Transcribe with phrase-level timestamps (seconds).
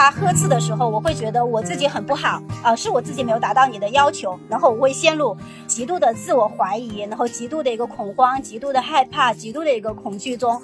[0.00, 5.36] 他呵斥的时候，我会觉得我自己很不好啊，是我自己没有达到你的要求，然后我会陷入
[5.66, 10.58] 极度的自我怀疑，然后极度的一个恐慌，极度的害怕，极度的一个恐惧中。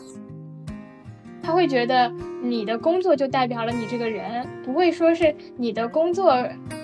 [1.42, 2.10] 他会觉得
[2.42, 6.34] 你的工作就代表了你这个人，不会说是你的工作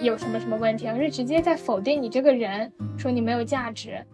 [0.02, 4.04] 有什么什么问题，而是直接在否定你这个人，说你没有价值。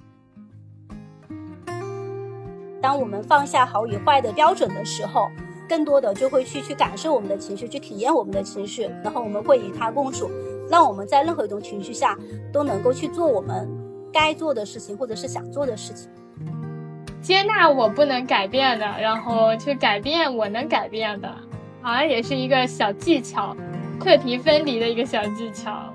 [2.80, 5.28] 当我们放下好与坏的标准的时候，
[5.68, 10.30] 更多的就会去去感受我们的情绪，去体验我们的情绪，然后我们会与它共处，
[10.70, 12.18] 让我们在任何一种情绪下
[12.52, 13.68] 都能够去做我们
[14.12, 16.08] 该做的事情，或者是想做的事情。
[17.20, 21.28] 接纳我不能改变的，然后去改变我能改变的，
[21.82, 23.54] 好像也是一个小技巧，
[24.00, 25.92] 课题分离的一个小技巧。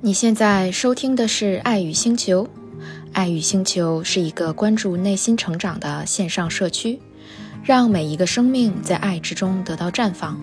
[0.00, 2.44] 你现在收听的是《爱与星球》，
[3.14, 6.98] 《爱与星球》是一个关注内心成长的线上社区，
[7.62, 10.38] 让每一个生命在爱之中得到绽放。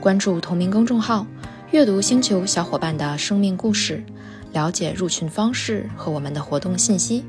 [0.00, 1.26] 关注同名公众号，
[1.70, 4.04] 阅读星球小伙伴的生命故事。
[4.52, 7.24] 了解入群方式和我们的活动信息，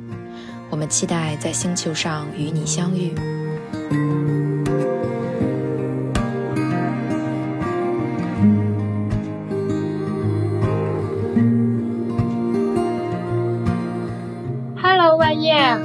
[0.69, 4.24] 我们期待在星球上与你相遇。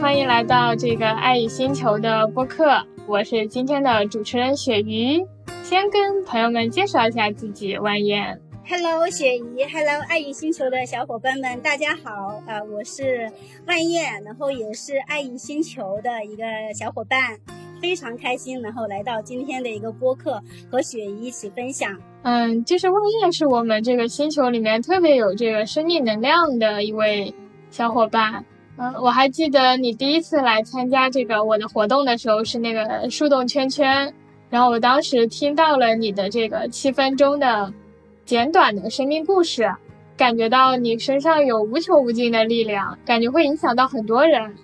[0.01, 5.23] 欢迎来到这个爱与星球的播客，我是今天的主持人雪鱼。
[5.63, 8.41] 先跟朋友们介绍一下自己，万燕。
[8.67, 12.11] Hello，雪姨，Hello，爱与星球的小伙伴们，大家好
[12.47, 12.63] 啊！
[12.73, 13.31] 我是
[13.67, 16.43] 万燕，然后也是爱与星球的一个
[16.75, 17.39] 小伙伴，
[17.83, 21.95] 非常开心，然后来到今天的一个播客，和雪姨一起分享。
[22.23, 27.35] 嗯，就是万燕是我们这个星球里面特别有这个生命能量的一位
[27.71, 28.45] 小伙伴。
[28.83, 34.15] 嗯，我还记得你第一次来参加这个我的活动的时候是那个树洞圈圈，
[34.49, 37.73] 然后我当时听到了你的这个七分钟的。
[38.25, 39.69] 简短的生命故事，
[40.17, 44.55] 感觉到你身上有无穷无尽的力量，感觉会影响到很多人。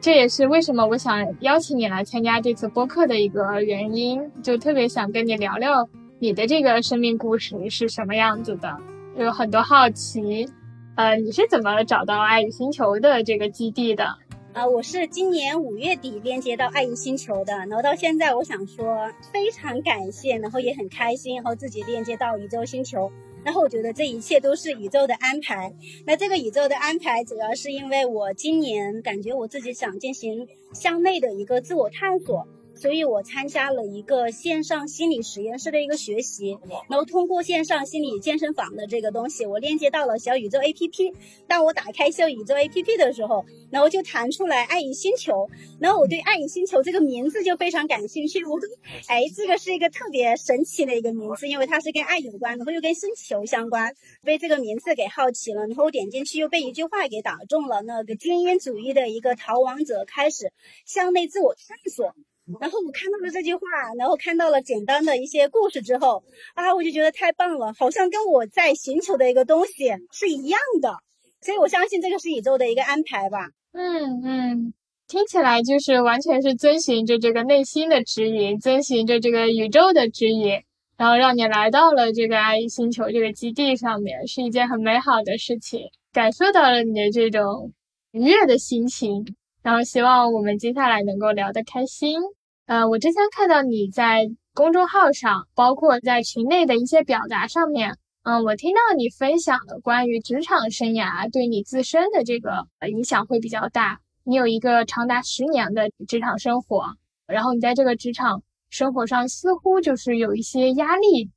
[0.00, 5.88] 这也是为什么我想邀请你来参加这次播客的一个原因，就特别想跟你聊聊
[6.20, 8.76] 你的这个生命故事是什么样子的，
[9.18, 10.48] 有很多好奇。
[10.96, 14.16] 呃，你是怎么找到爱与星球的这个基地的？
[14.54, 23.12] 啊，我是今年五月底链接到爱与星球的，然后到现在，我想说非常感谢，然后也很开心，然后自己链接到宇宙星球，
[23.44, 25.70] 然后我觉得这一切都是宇宙的安排。
[26.06, 32.48] 那这个宇宙的安排，主要是因为我今年感觉我自己想进行向内的一个自我探索。
[32.76, 41.14] 所以我参加了一个线上心理实验室的一个学习，然后通过线上心理健身房的这个东西，我链接到了小宇宙 APP。
[41.48, 45.48] 当我打开小宇宙 APP 的时候，然后就弹出来“爱与星球”，
[45.80, 48.44] 然后我对“爱与星球”这个名字就非常感兴趣。
[48.44, 48.58] 我，
[49.08, 55.66] 哎，这个是一个特别神奇的一个名字，因为它是跟爱有关，然后又跟星球相关，被这个名字给好奇了。
[55.66, 60.52] 然后我点进去又被一句话给打中了，那个精英主义的一个逃亡者开始
[60.84, 62.14] 向内自我探索。
[62.60, 63.60] 然后我看到了这句话，
[63.98, 66.22] 然后看到了简单的一些故事之后，
[66.54, 70.96] 啊，我就觉得太棒了，好像跟我在寻求的一个东西是一样的，
[71.40, 73.48] 所以我相信这个是宇宙的一个安排吧。
[73.72, 74.74] 嗯嗯，
[75.08, 80.62] 听起来就是完全是遵循着这个内心的指引，遵循着这个宇宙的指引，
[80.96, 85.80] 然后让你来到了这个爱意星球这个基地上面，是一件很美好的事情，
[86.12, 87.72] 感受到了你的这种
[88.12, 92.20] 愉悦的心情，然后希望我们接下来能够聊得开心。
[92.66, 103.98] 呃，我之前看到你在公众号上，包括在群内的一些表达上面，嗯，我听到你分享的关于职场生涯对你自身的这个影响会比较大。
[104.22, 106.94] 你有一个长达十年的职场生活，
[107.26, 111.32] 然后你在这个职场生活上似乎就是有一些压力，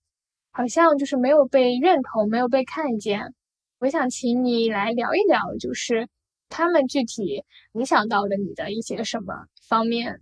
[0.52, 3.34] 好像就是没有被认同，没有被看见。
[3.80, 6.08] 我想请你来聊一聊，就是
[6.50, 7.44] 他们具体
[7.74, 10.20] 影响到了你的一些什么方面。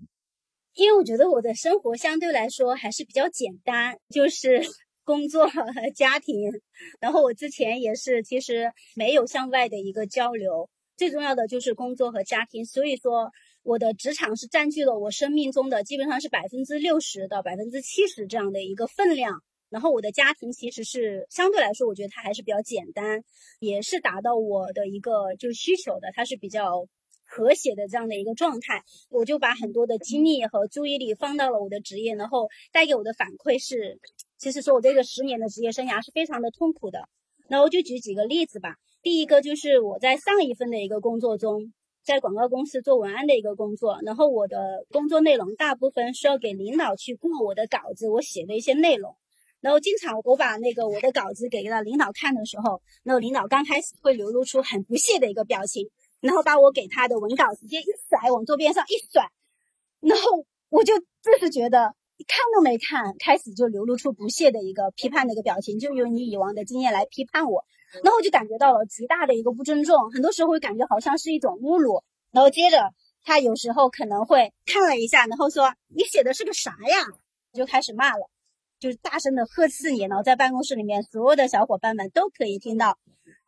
[0.74, 4.62] 因为我觉得我的生活相对来说还是比较简单，就是
[5.04, 5.64] 工作和
[5.96, 6.52] 家庭。
[7.00, 10.70] 然后我之前也是，其实没有向外的一个交流。
[10.96, 13.32] 最重要的就是工作和家庭，所以说
[13.64, 19.44] 我的职场是占据了我生命中的基本上是百分之六十到百分之七十这样的一个分量。
[19.70, 23.24] 然后我的家庭其实是相对来说，我觉得它还是比较简单，
[23.60, 26.88] 也是达到我的一个就需求的，它是比较。
[27.30, 34.00] 和谐的这样的一个状态，我就把很多的精力和注意力放到了我的职业，然后带给我的反馈是，
[34.38, 37.10] 其实说我这个十年的职业生涯是非常的痛苦的。
[37.50, 38.78] 然后就举几个例子吧。
[39.02, 49.18] 第一个就是我在上一份的一个工作中，在广告公司做文案的一个工作，然后我的工作内容大部分是要给领导去过我的稿子，我写的一些内容。
[49.60, 55.90] 然后经常我把那个我的稿子给了领导看的时候，那个领导刚开始会流露出很不屑的一个表情，
[56.20, 59.30] 然后把我给他的文稿直接一甩，往桌边上一甩，
[60.00, 61.96] 然后我就这是觉得
[62.28, 67.66] 看都没看，开始就流露出不屑的一个批判的一个表情，就用你以往的经验来批判我，
[68.04, 72.04] 然后我就感觉到了极大的一个不尊重，很多时候会感觉好像是一种侮辱。
[72.32, 72.94] 然后接着
[73.24, 76.98] 他有时候可能会看了一下，然后说你写的是个啥呀？
[77.54, 78.30] 就开始骂了。
[78.80, 82.98] 就是大声的呵斥你，然后在办公室里面，所有的小伙伴们都可以听到，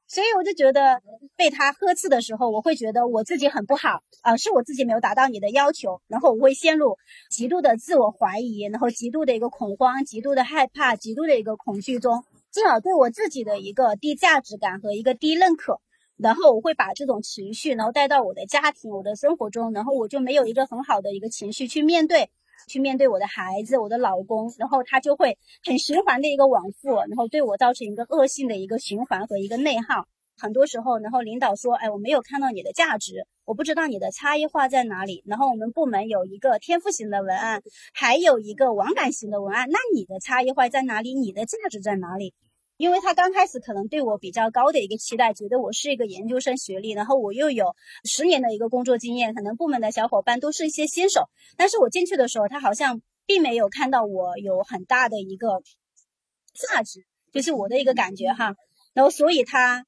[0.08, 1.02] 所以我就觉得
[1.36, 6.98] 被他呵斥的时候，我会觉得我自己很不好啊，是我自己没有达到你的要求，然后我会陷入
[7.30, 15.80] 极度的自我怀疑，然后极度的一个恐慌，极度的害怕，极度的一个恐惧中，进而对我自己的一个低价值感和一个低认可，
[16.18, 22.32] 然后我会把这种情绪，然后带到我的家庭、我的生活中，然后我就没有一个很好的一个情绪去面对。
[22.68, 30.06] 去面对我的孩子，我的老公，然后他就会很循环的一个往复，然后对我造成一个恶性的一个循环和一个内耗。
[30.38, 37.62] 很多时候，然后领导说：“哎，我没有看到你的价值，我不知道你的差异化在哪里。”然后我们部门有一个天赋型的文案，
[37.94, 41.14] 还有一个网感型的文案，那你的差异化在哪里？
[41.14, 42.34] 你的价值在哪里？
[42.80, 51.30] 因为他刚开始可能对我比较高的一个期待，觉得我是一个研究生学历，然后我又有十年的一个工作经验，可能部门的小伙伴都是一些新手。
[51.58, 55.62] 但是我进去的时候，他好像并没有看到我有很大的一个
[56.54, 58.56] 价值，就是我的一个感觉哈。
[58.94, 59.86] 然后所以他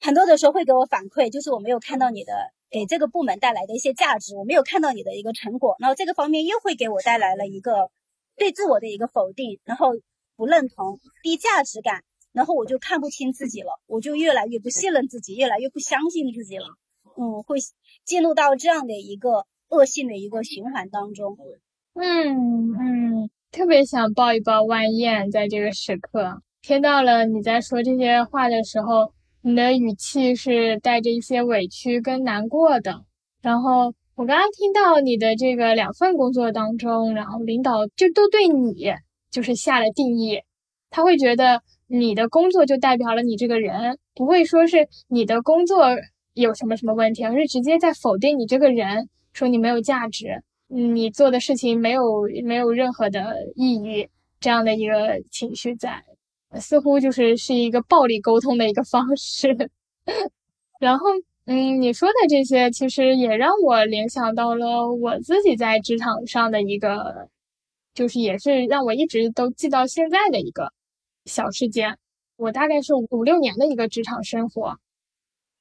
[0.00, 2.34] 很多的时候会给我反馈，就是我没有看到你的
[2.70, 5.76] 给这个部门带来的一些价值，我没有看到你的一个成果。
[5.78, 7.92] 然后这个方面又会给我带来了一个
[8.36, 9.92] 对自我的一个否定，然后
[10.34, 12.02] 不认同、低价值感。
[12.32, 16.64] 然后我就看不清自己了，我就越来越不信任自己，越来越不相信自己了。
[17.14, 17.58] 嗯，会
[18.06, 21.36] 进入到这样的一个恶性的一个循环当中。
[21.94, 29.12] 嗯嗯，特别想抱一抱万燕，在这个时刻听到了你在说这些话的时候，
[29.42, 33.04] 你的语气是带着一些委屈跟难过的。
[33.42, 38.94] 然后我刚刚听到你的这个两份工作当中，然后领导就都对你
[39.30, 40.40] 就是下了定义，
[40.88, 41.62] 他会觉得。
[41.94, 45.88] 你的工作就代表了你这个人，不会说是你的工作
[46.32, 52.02] 有什么什么问题，而是直接在否定你这个人，说你没有价值，你做的事情没有
[52.44, 54.08] 没有任何的意义，
[54.40, 56.02] 这样的一个情绪在，
[56.58, 59.70] 似乎就是是一个暴力沟通的一个方式。
[60.80, 61.04] 然后，
[61.44, 67.28] 嗯，你说的这些其实也让我联想到了我自己在职场上的一个，
[67.92, 70.72] 就是也是让我一直都记到现在的一个。
[71.24, 71.98] 小事件，
[72.36, 74.78] 我大概是五六年的一个职场生活，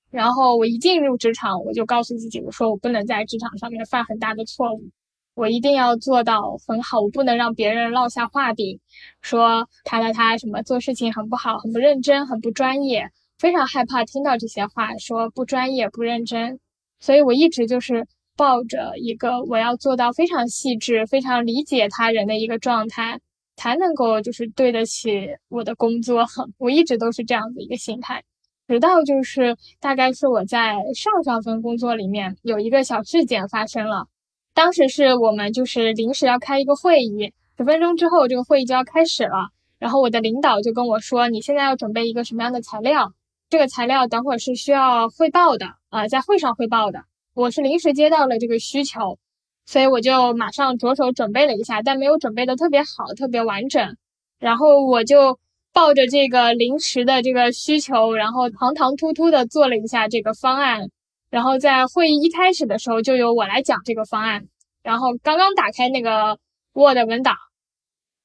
[0.09, 4.89] 然后我一进入职场，我就告诉自己，我说我不能在职场上面犯很大的错误，
[5.35, 8.79] 我一定要做到很好，我不能让别人落下话柄，
[9.21, 16.59] 说他他他什么做事情很不好，很不认真，很不专业，非常害怕听到这些话，说不专业不认真，
[16.99, 23.19] 所以我一直就是抱着一个我要做到非常细致、非常理解他人的一个状态。
[23.61, 26.25] 才能够就是对得起我的工作，
[26.57, 28.23] 我一直都是这样的一个心态，
[28.67, 34.07] 直到就是大概是我在上上份工作里面有一个小事件发生了，
[34.55, 43.13] 当时是我们就是临时要开一个会议，十分钟之后这个会议就要开始了，然后我的领导就跟我说，你现在要准备一个什么样的材料，
[43.47, 47.03] 这个材料等会儿是需要汇报的啊，在会上汇报的，
[47.35, 49.19] 我是临时接到了这个需求。
[49.65, 53.95] 所以我就马上着手准备了一下，但没有准备的特别好，特别完整。
[54.39, 55.39] 然后我就
[55.71, 60.89] 抱着这个临时的这个需求，然后唐唐突突的做了一下这个方案。
[61.29, 64.47] 然后在会议一开始的时候，就由我来讲这个方案。
[64.83, 66.37] 然后刚刚打开那个
[66.73, 67.35] Word 文档，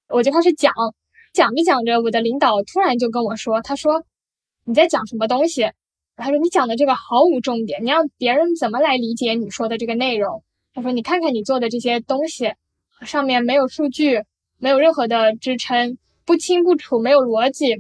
[0.08, 0.72] 我就开始讲，
[1.32, 4.02] 讲着讲着，我的领导突然就跟我说：“他说
[4.64, 5.70] 你在讲什么东西？
[6.16, 10.42] 他说你讲的这个毫无重点，你让别人怎么来理解你说的这个内容？”
[10.76, 12.52] 他说：“你看看你做的这些东西，
[13.00, 14.22] 上面没有数据，
[14.58, 17.76] 没有任何的支撑，不清不楚，没有逻辑，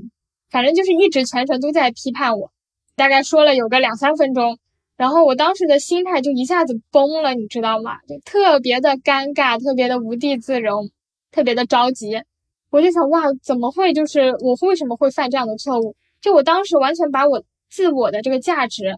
[0.48, 2.50] 反正就是一直全程都在批判我。
[2.94, 4.58] 大概说了有个两三分钟，
[4.96, 7.98] 然后我当时的心态就一下子崩了，你知道吗？
[8.08, 10.88] 就特别的尴尬，特别的无地自容，
[11.30, 12.22] 特别的着急。
[12.70, 13.92] 我就想，哇，怎么会？
[13.92, 15.94] 就是我为什么会犯这样的错误？
[16.22, 18.96] 就我当时完全把我自我的这个价值。”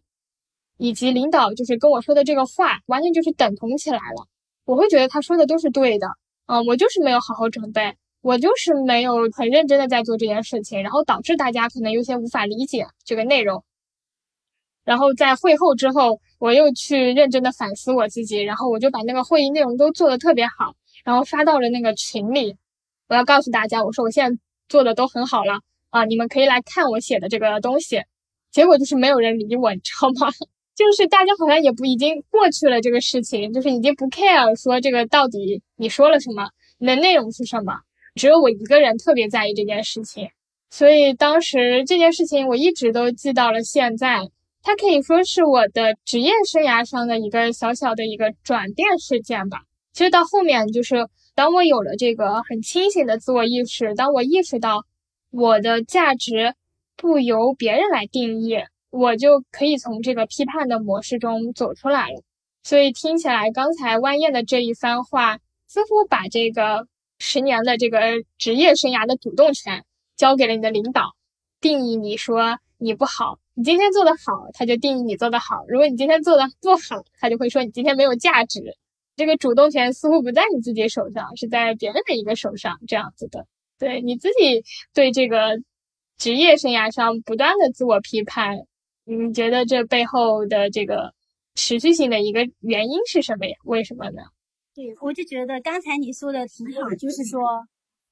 [0.79, 4.27] 以及领导就是跟我说的这个话，完全就是等同起来了。
[4.65, 6.07] 我会觉得他说的都是对的，
[6.47, 13.65] 嗯，我就是没有好好准备，我就是没有很认真的在做这件事情，然后导致大家可能有些无法理解这个内容。
[14.85, 22.57] 然后在会后之后，我又去认真的反思我自己，然后我就把那个会议内容都做的特别好，然后发到了那个群里。
[23.09, 28.03] 我要告诉大家，我说我现在做的都很好了啊，你们可以来看我写的这个东西。
[28.51, 30.33] 结果就是没有人理我，你知道吗？
[30.79, 37.81] 就是大家好像也不已经过去了这个事情，就是已经不 care 说这个到底你说了什么，你的内容是什么，
[38.15, 40.29] 只有我一个人特别在意这件事情。
[40.71, 44.21] 所以当时这件事情我一直都记到了现在，
[44.63, 49.63] 它可以说是我的职业生涯上的一个小小的一个转变事件吧。
[49.93, 54.85] 其实到后面就是当我有了这个很清醒的自我意识，当我意识到
[55.33, 56.55] 我的价值
[56.97, 58.59] 不由别人来定义。
[58.91, 62.23] 我就可以从这个批判的模式中走出来了，
[62.63, 66.87] 所以听起来刚才万燕的这一番话，似乎把这个
[67.19, 68.01] 十年的这个
[68.39, 69.85] 职业生涯的主动权
[70.17, 71.15] 交给了你的领导，
[71.61, 78.63] 定义你说你不好，你今天做的好，他就定义你做的好；如果你今天做的不好，他就会说你今天没有价值。
[79.17, 83.47] 这个主动权似乎不在你自己手上，是在别人的一个手上，这样子的。
[83.79, 84.65] 对你自己
[84.95, 85.61] 对这个
[86.17, 88.61] 职业生涯上不断的自我批判。
[89.17, 91.15] 你觉得这背后的这个
[91.55, 93.57] 持续性的一个原因是什么呀？
[93.65, 94.21] 为什么呢？
[94.75, 97.41] 对，我就觉得刚才你说的挺好，就是说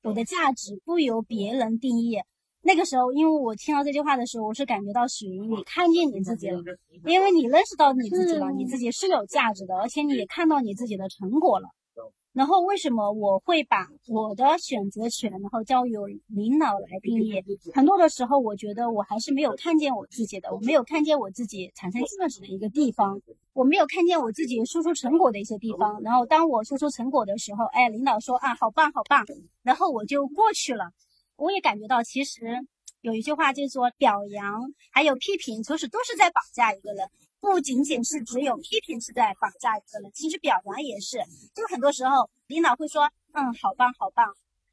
[0.03, 2.17] 我的价值不由别人定义。
[2.63, 6.61] 那个时候，因为我听到这句话的时候，我是感觉到属于你看见你自己了，
[7.05, 11.69] 因为你认识到你自己了，你自己是有价值的，而且你也看到你自己的成果了。
[12.37, 17.43] 然后为什么我会把我的选择权，然后交由领导来定义？
[17.73, 23.19] 很多的时候，我觉得我还是没有看见我自己的，我没有看见我自己产生价值的一个地方，
[23.55, 26.03] 我没有看见我自己输出成果的一些地方。
[26.03, 29.25] 然后当我输出成果的时候，哎，领导说啊，好棒好棒，
[29.63, 30.91] 然后我就过去了。
[31.37, 32.61] 我也感觉到，其实
[33.01, 37.09] 有一句话就是说，表扬还有批评，其实都是在绑架一个人。
[37.41, 41.19] 不仅仅是只有批评是在绑架一个人，其实表扬也是。
[41.55, 44.27] 就很多时候，领导会说：“嗯，好棒，好棒。”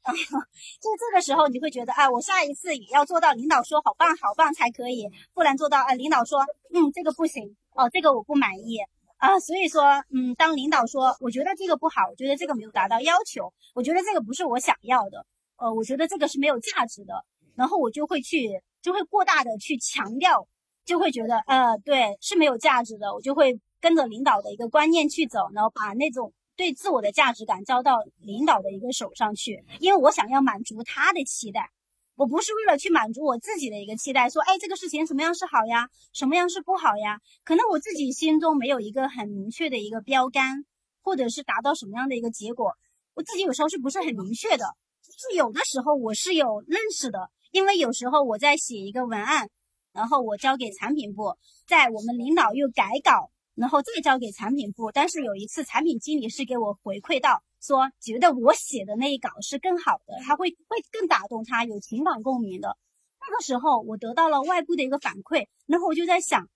[0.04, 0.12] 啊，
[0.82, 6.40] 就这个时候，你会觉得哎，我下一次也要做到领导说好棒，好棒才可以，不然做到啊，领导说
[6.74, 8.76] 嗯，这个不行哦，这个我不满意
[9.16, 9.40] 啊。
[9.40, 15.24] 所以说，嗯，当领导说我觉得这个不好，我觉得这个没有达到要求，我觉得这个不是我想要的，
[15.56, 20.46] 呃，我觉得这个是没有价值的，然后我就会去，就会过大的去强调。
[20.84, 23.14] 就会觉得，呃，对，是没有价值的。
[23.14, 31.70] 我就会跟着领导的一个观念去走，然后把那种对自我的价值感交到领导的一个手上去，因为我想要满足他的期待，
[32.16, 37.18] 我不是为了去满足我自己的一个期待，说，哎，这个事情什么样是好呀，什么样是不好呀？
[37.44, 40.64] 可能我自己心中没有一个很明确的一个标杆，
[41.02, 42.72] 或者是达到什么样的一个结果，
[43.14, 44.64] 我自己有时候是不是很明确的？
[45.02, 49.48] 就是有的时候我是有认识的，因为有时候我在写一个文案。
[49.94, 51.34] 然后我交给产品部，
[51.66, 54.90] 在我们领导又改稿，然后再交给产品部。
[54.92, 62.76] 但是有一次，产品经理是给我回馈到说，觉得我写的那一稿是更好的，他会会更打动他，有情感共鸣的。
[63.20, 66.48] 那个时候，我得到了外部的一个反馈，然后我就在想。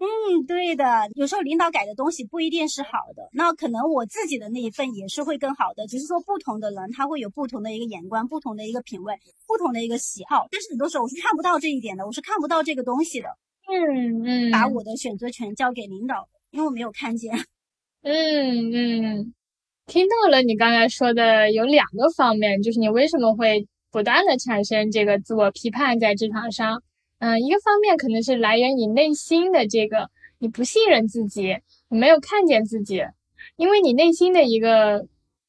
[0.00, 9.14] 嗯，对的，有时候领导改的东西不一定是好的，那可能我自己的那一份也是会更好的，只是说不同的人他会有不同的一个眼光、不同的一个品味、
[9.46, 13.28] 不同的一个喜好，但是很多时候我是看不到这一点的，我是看不到这个东西的。
[13.68, 17.34] 嗯嗯，把我的选择权交给领导，因为我没有看见。
[18.02, 19.34] 嗯嗯，
[19.84, 26.82] 听到了你刚才说的有两个方面，就是你为什么会不断的产生这个自我批判在职场上。
[27.20, 30.08] 嗯，一个方面可能是来源你内心的这个，
[30.38, 31.58] 你不信任自己，
[31.90, 33.02] 你没有看见自己，
[33.56, 35.02] 因为你内心的一个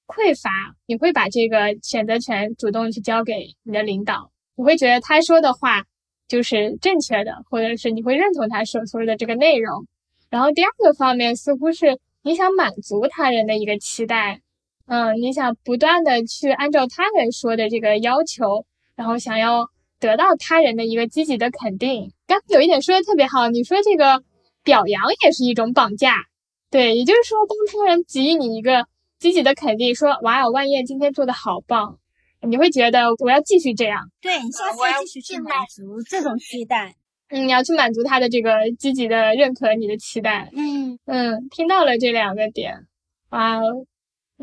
[0.05, 0.49] 匮乏，
[0.85, 5.85] 你会把这个选择权主动去交给你的领导，你会觉得他说的话
[6.27, 9.87] 就是正确的，或者是你会认同他所说的这个内容。
[10.29, 14.41] 然后第二个方面似乎是你想满足他人的一个期待，
[14.87, 18.65] 嗯，你想不断的去按照他人说的这个要求，
[18.97, 19.69] 然后想要。
[20.01, 24.23] 得到他人的一个积极的肯定，刚有一点说的特别好，你说这个
[24.63, 26.25] 表扬也是一种绑架，
[26.69, 28.87] 对，也就是说，当他人给予你一个
[29.19, 31.99] 积极的肯定，说哇哦，万叶今天做的好棒，
[32.41, 36.95] 你会觉得我要继续这样，对你下次继续去满足这种期待，
[37.29, 40.97] 嗯，你要去满足他的这个积极的认可你的期待，嗯。
[41.05, 42.87] 嗯，听到了这两个点，
[43.29, 43.85] 哇哦。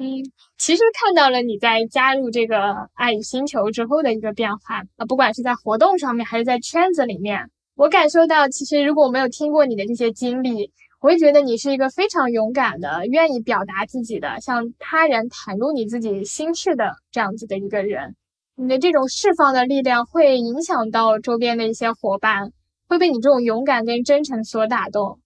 [0.00, 0.23] 嗯，
[0.57, 18.14] 其实看到了你在加入这个爱与星球之后的一个变化啊，不管是在活动上面还是在圈子里面，我感受到，其实如果我没有听过你的这些经历，我会觉得你是一个非常勇敢的、愿意表达自己的、向他人袒露你自己心事的这样子的一个人。
[18.55, 22.52] 你的这种释放的力量会影响到周边的一些伙伴，
[22.88, 25.19] 会被你这种勇敢跟真诚所打动。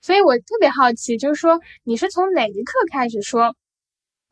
[0.00, 3.54] 所以我特别好奇，就是说你是从哪一刻开始说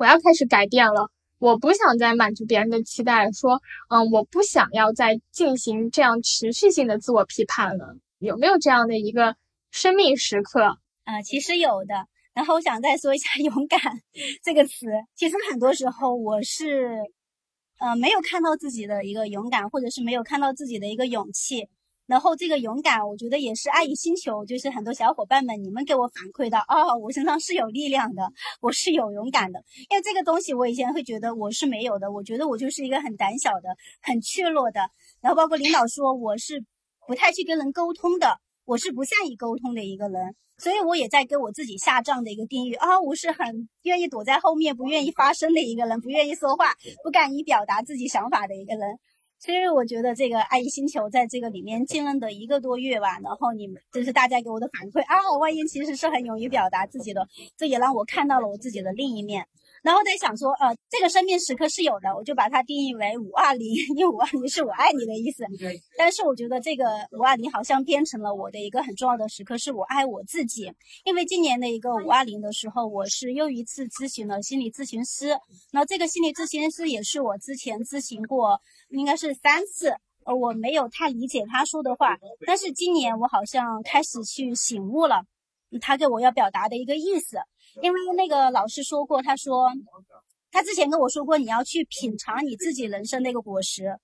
[0.00, 1.10] 我要开始改变了？
[1.38, 7.96] 我不想再满足别人的期待，说嗯，我不想要再进行这样持续性的自我批判了。
[8.18, 9.36] 有没有这样的一个
[9.70, 10.78] 生命时刻？
[11.04, 12.06] 啊，其实有的。
[12.32, 13.78] 然后我想再说一下“勇敢”
[14.42, 14.86] 这个词。
[15.14, 16.96] 其实很多时候我是，
[17.78, 21.68] 呃，没有看到自己的一个勇敢，或者是没有看到自己的一个勇气。
[22.10, 28.28] 然后这个勇敢，我觉得也是爱与星球，就是很多小伙伴们你们给我反馈的哦，我身上是有力量的，
[28.60, 29.62] 我是有勇敢的。
[29.88, 33.68] 因为这个东西我以前会觉得我是没有的，我觉得我就是一个很胆小的、
[34.02, 34.80] 很怯弱的。
[35.20, 36.64] 然后包括领导说我是
[37.06, 40.34] 不太去跟人沟通的，我是不善于沟通的一个人。
[40.58, 46.74] 所以我也在给我自己下这样的一个定义啊，我是很愿意躲在后面，不愿意发声的一个人，不愿意说话，
[47.04, 48.98] 不敢于表达自己想法的一个人。
[49.40, 59.46] 所以我觉得这个爱意星球在这个里面浸润的一个多月吧，然后你们就是大家给我的反馈啊，万英其实是很勇于表达自己的，这也让我看到了我自己的另一面。
[59.82, 63.66] 然后在想说，呃，这个生命时刻是有的，我就把它定义为五二零，
[63.96, 65.42] 因为五二零是我爱你的意思。
[65.96, 70.70] 但是我觉得这个五二零好像变成了我的一个很重要的时刻，是我爱我自己。
[71.04, 75.38] 因为今年的一个五二零的时候，我是又一次咨询了心理咨询师，
[75.72, 79.94] 那这个心理咨询师也是我之前咨询过，应该是三次，
[80.24, 85.24] 呃，我没有太理解他说的话，但是今年我好像开始去醒悟了，
[85.80, 87.38] 他给我要表达的一个意思。
[87.82, 89.70] 因为那个老师说过，他说
[90.50, 93.98] 他之前跟我说过，你要去品尝你自己人生那个果实。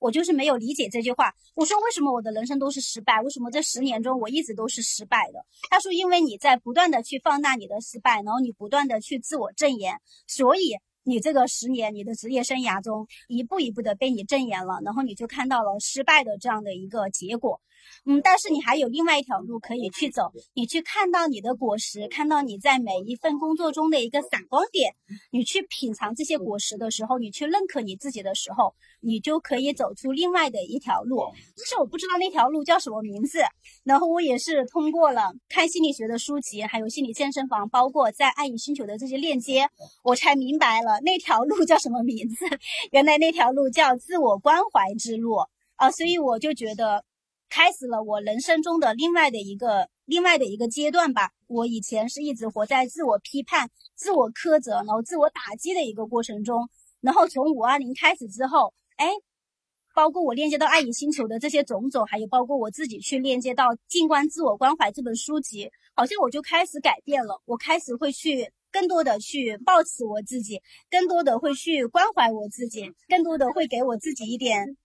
[0.00, 1.32] 我就是没有理解这句话。
[1.54, 3.22] 我说为什么我的人生都是失败？
[3.22, 5.38] 为什么这十年中我一直都是失败的？
[5.70, 17.60] 他说因为你在不断的去放大你的失败，然后你不断的去自我证言，所以你这个十年你的职业生涯中一步一步的被你证言了，然后你就看到了失败的这样的一个结果。
[18.04, 24.94] 嗯，但是你还有另外一条路可以去走，你去看到你的果实，看到你在每一份工作中的一个闪光点，
[25.30, 31.20] 你去品尝这些果实的时候，你去认可你自己的时候，你就可以走出另外的一条路。
[31.56, 33.38] 但是我不知道那条路叫什么名字，
[33.84, 39.68] 然后我也是通过了看心理学的书籍，还有心理健身房，包括在爱与星球的这些链接，
[40.02, 42.44] 我才明白了那条路叫什么名字。
[42.90, 45.36] 原来那条路叫自我关怀之路
[45.76, 47.04] 啊，所以我就觉得。
[47.54, 51.32] 开始了我人生中的另外的一个另外的一个阶段吧。
[51.48, 56.66] 我以前是一直活在自我批判、自我苛责，然后自我打击的一个过程中。
[57.02, 59.06] 然后从五二零开始之后，哎，
[59.94, 67.42] 包括我链接到爱与星球的这些种种，还有包括我自己去链接到《静观自我关怀》这本书籍，好像我就开始改变了。
[67.44, 70.58] 我开始会去更多的去抱持我自己，
[70.90, 74.78] 更多的会去关怀我自己，更多的会给我自己一点。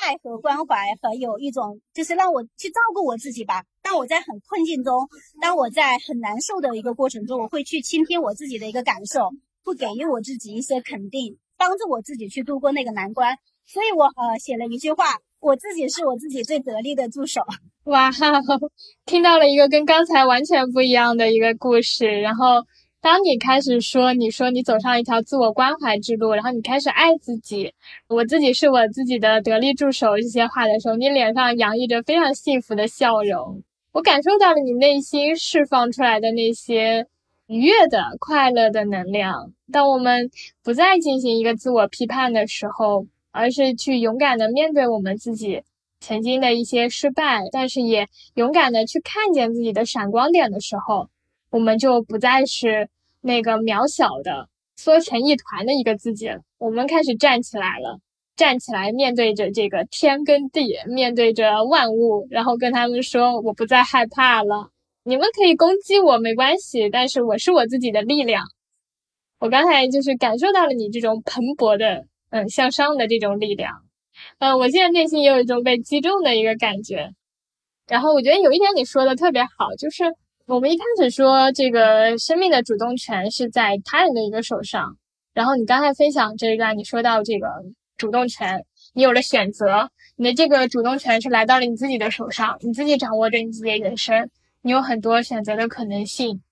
[0.00, 3.64] 爱和关怀，和有一种就是让我去照顾我自己吧。
[3.82, 5.08] 当我在很困境中，
[5.40, 9.30] 当我在很难受的一个过程中，我会去倾听我自己的一个感受，
[9.64, 13.36] 会给予我自己一些肯定，帮助我自己去度过那个难关。
[13.66, 17.42] 所以我呃写了一句话：我自己是我自己最得力的助手。
[17.84, 18.10] 哇，
[19.06, 22.64] 听到了一个跟刚才完全不一样的一个故事，然后。
[23.04, 27.74] 当你开始说，你说你走上一条自我关怀之路，然后你开始爱自己，
[28.08, 33.62] 我自己是我自己的得力助手这些话的时候，你脸上洋溢着非常幸福的笑容，
[33.92, 37.06] 我感受到了你内心释放出来的那些
[37.46, 39.52] 愉悦的、快乐的能量。
[39.70, 40.30] 当我们
[40.62, 45.62] 不再进行一个自我批判的时候，而是去勇敢的面对我们自己
[46.00, 51.10] 曾经的一些失败，但是也勇敢的去看见自己的闪光点的时候，
[51.50, 52.88] 我们就不再是。
[53.26, 57.98] 那个渺小的、缩成一团的一个自己，我们开始站起来了，
[58.36, 64.68] 站起来面对着这个天跟地，面对着万物，然后跟他们说：“我不再害怕了，
[65.04, 68.44] 你们可以攻击我没关系，但是我是我自己的力量。”
[69.40, 73.72] 我刚才就是感受到了你这种蓬勃的、嗯向上的这种力量，
[74.38, 77.08] 嗯，我现在内心也有一种被击中的一个感觉。
[77.86, 80.04] 然后我觉得有一点你说的特别好，就是。
[80.46, 84.98] 我们一开始说这个生命的主动权是在他人的一个手上，
[85.32, 87.48] 然后你刚才分享这一段，你说到这个
[87.96, 94.28] 主动权，你有了选择，你的这个主动权是来到了你自己的手上，你自己掌握着你自己的人生，
[94.60, 96.42] 你有很多选择的可能性。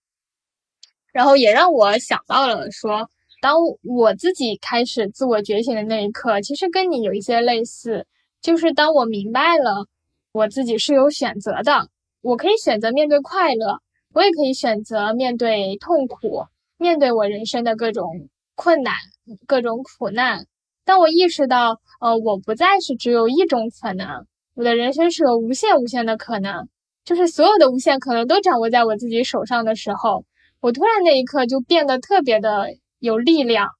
[1.12, 3.10] 然后也让我想到了说，
[3.42, 8.06] 当我自己开始自我觉醒的那一刻，其实跟你有一些类似，
[8.40, 9.86] 就是当我明白了
[10.32, 11.88] 我自己是有选择的。
[12.22, 13.80] 我可以选择面对快乐，
[14.14, 16.46] 我也可以选择面对痛苦，
[16.78, 18.06] 面对我人生的各种
[18.54, 18.94] 困难、
[19.46, 20.46] 各种苦难。
[20.84, 26.68] 当我意识到，呃，我不再是只有一种可能，我的人生是有无限无限的可能。
[27.04, 30.24] 就是所有的无限可能都掌握在我自己手上的时候，
[30.60, 32.68] 我突然那一刻就变得特别的
[33.00, 33.70] 有力量。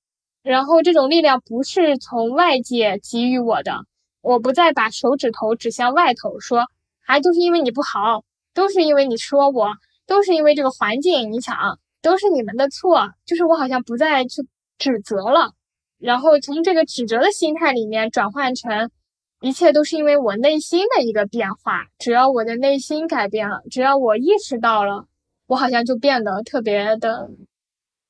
[0.42, 3.85] 然后这种力量不是从外界给予我的，
[4.20, 6.64] 我不再把手指头指向外头，说，
[7.00, 8.24] 还就是因为你不好，
[8.55, 9.69] 都是因为你说我，
[10.07, 14.43] 都是因为这个环境，你想，都是你们的错，就是我好像不再去
[14.79, 15.53] 指责了，
[15.99, 18.91] 然后从这个指责的心态里面转换成，
[19.41, 25.07] 一切都是因为我内心的一个变化，只要我的内心改变了，只要我意识到了，
[25.47, 27.31] 我好像就变得特别的。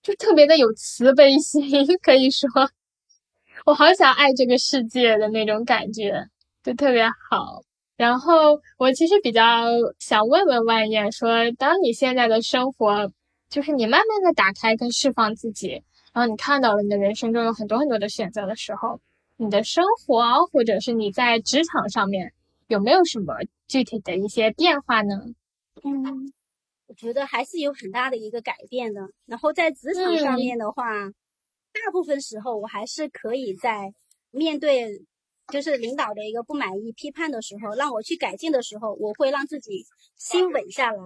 [0.02, 1.62] 就特别的有慈悲心，
[2.02, 2.48] 可以说，
[3.64, 6.26] 我好想爱这个世界的那种感觉，
[6.64, 7.62] 就特别好。
[8.02, 9.42] 然后我其实比较
[10.00, 13.12] 想问问万燕，说当你现在的生活，
[13.48, 19.00] 就是你慢慢的打开跟释放自己，然后你看到了你的人生中有很多很多的选择的时候，
[19.36, 22.32] 你的生活或者是你在职场上面
[22.66, 23.36] 有没有什么
[23.68, 25.14] 具体的一些变化呢？
[25.84, 26.32] 嗯。
[26.88, 29.00] 我觉得还是有很大的一个改变的。
[29.26, 30.84] 然后在职场上面的话，
[31.72, 33.94] 大部分时候我还是可以在
[34.32, 34.90] 面对
[35.48, 39.84] 就是领导的一个不满意、批判的时候，让我去改进的时候，我会让自己
[40.16, 40.98] 心稳下来，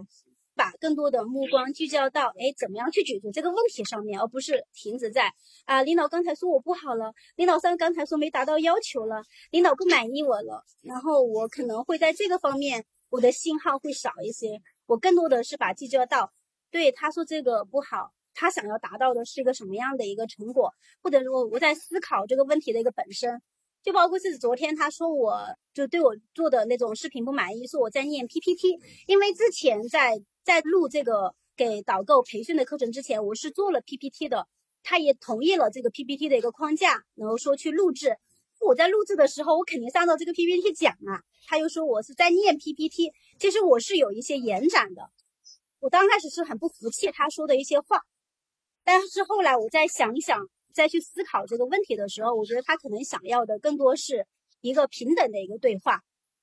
[0.55, 5.33] 把更多的目光聚焦到哎怎么样去解决这个问题上面，而不是停止在
[5.65, 14.61] 啊领导刚才说我不好了，领导三刚才说没达到要求了，领导不满意我了，然后我可能会在这个方面我的信号会少一些。
[14.87, 16.33] 我更多的是把聚焦到，
[16.71, 20.73] 对他说这个不好，他想要达到的是一个什么样的一个成果，
[21.03, 23.43] 或者说我在思考这个问题的一个本身，
[23.87, 34.49] 就包括是昨天他说我就对我做的那种视频不满意，说我在念 PPT，因为之前在在录这个给导购培训的课程之前，我是做了 PPT 的，
[34.83, 38.17] 他也同意了这个 PPT 的一个框架，然后说去录制。
[38.59, 41.23] 我在录制的时候，我肯定是按照这个 PPT 讲啊。
[41.47, 45.03] 他又说我是在念 PPT，其实我是有一些延展的。
[45.79, 48.01] 我刚开始是很不服气他说的一些话，
[48.83, 54.27] 但是后来我再想一想，再去思考这个问题的时候，我觉得他可能想要的更多是
[54.61, 56.03] 一个平等的一个对话，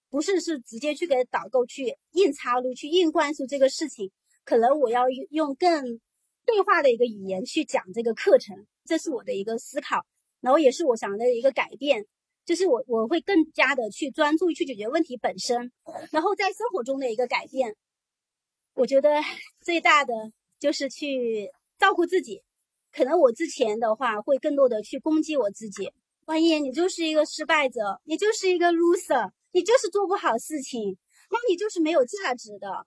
[0.10, 4.12] 不是是直接去给导购去硬插入、去硬灌输这个事情。
[4.44, 6.02] 可能我要用更
[6.48, 10.04] 对话的一个语言去讲这个课程，这是我的一个思考。
[10.42, 12.06] 然后也是我想的一个改变，
[12.44, 15.72] 就是我我会更加的去专注于去解决问题本身，
[16.12, 17.76] 然后在生活中的一个改变，
[18.74, 19.22] 我觉得
[19.62, 20.14] 最大的
[20.60, 22.42] 就是去照顾自己。
[22.96, 25.92] 可能我之前的话会更多的去攻击我自己，
[26.26, 30.98] 万一你就是一个失败者，你就是一个 loser，你就是做不好事情，
[31.32, 32.86] 那你就是没有价值的。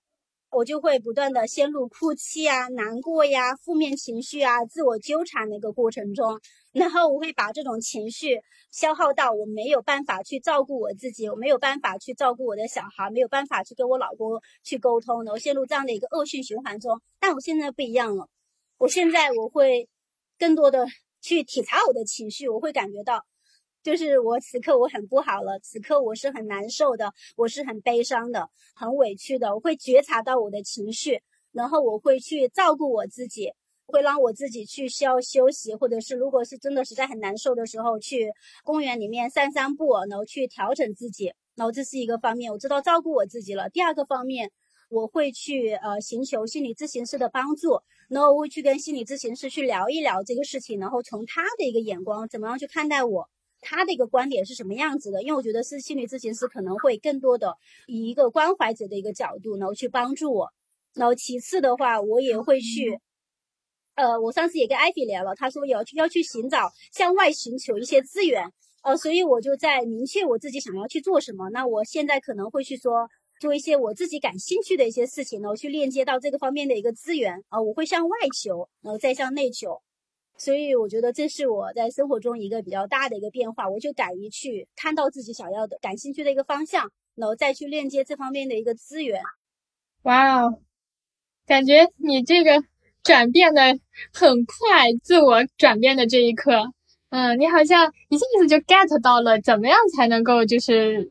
[0.49, 6.41] 我就会不断的陷入哭泣啊、难过呀、负面情绪啊、自我纠缠的一个过程中，
[6.73, 8.41] 然后我会把这种情绪
[8.71, 17.03] 消耗到我没有办法去照顾我自己，我没有办法去照顾我的小孩，没有办法去跟我老公去沟通，然后陷入这样的一个恶性循环中。
[17.19, 18.29] 但我现在不一样了，
[18.79, 19.89] 我现在我会
[20.39, 20.87] 更多的
[21.21, 23.25] 去体察我的情绪，我会感觉到。
[23.83, 29.55] 就是我此刻我很不好了，此刻我是很难受的，我是很悲伤的，很委屈的。
[29.55, 31.23] 我会觉察到我的情绪，
[31.53, 33.53] 然后我会去照顾我自己，
[33.87, 38.33] 会让我自己去需要休息，或者是如果是真的实在很难受的时候，去
[38.65, 41.33] 公园里面散散步，然后去调整自己。
[41.55, 43.71] 然后这是一个方面，我知道照顾我自己了。
[43.71, 44.51] 第二个方面，
[44.91, 53.29] 我会去呃寻求心理咨询师的帮助，然后我会去跟心理咨询师去聊一聊这个事情，然后从他的一个眼光怎么样去看待我。
[53.63, 55.23] 他的一个观点是什么样子的？
[55.23, 60.49] 因为我觉得是心理咨询师可能会更多的以一个关怀者的一个角度，然后去帮助我。
[60.95, 63.01] 然后其次的话，我也会去，
[63.97, 71.49] 呃，我上次也跟艾比聊了，他说要去要去寻找向外寻求一些资源，呃，所以我就在明确我自己想要去做什么。
[71.51, 79.81] 那我现在可能会去说做一些我自己感兴趣的一些事情，然后去链接到这个方面的一个资源啊，我会向外求，然后再向内求。
[80.39, 89.23] 所以我觉得这是我在生活中一个比较大的一个变化，我就敢于去看到自己想要的、感兴趣的一个方向，然后再去链接这方面的一个资源。
[90.03, 90.61] 哇哦，
[91.47, 92.63] 感觉你这个
[93.03, 93.63] 转变的
[94.13, 96.53] 很快，自我转变的这一刻，
[97.09, 101.11] 嗯，你好像一下子就 get 到了怎么样才能够就是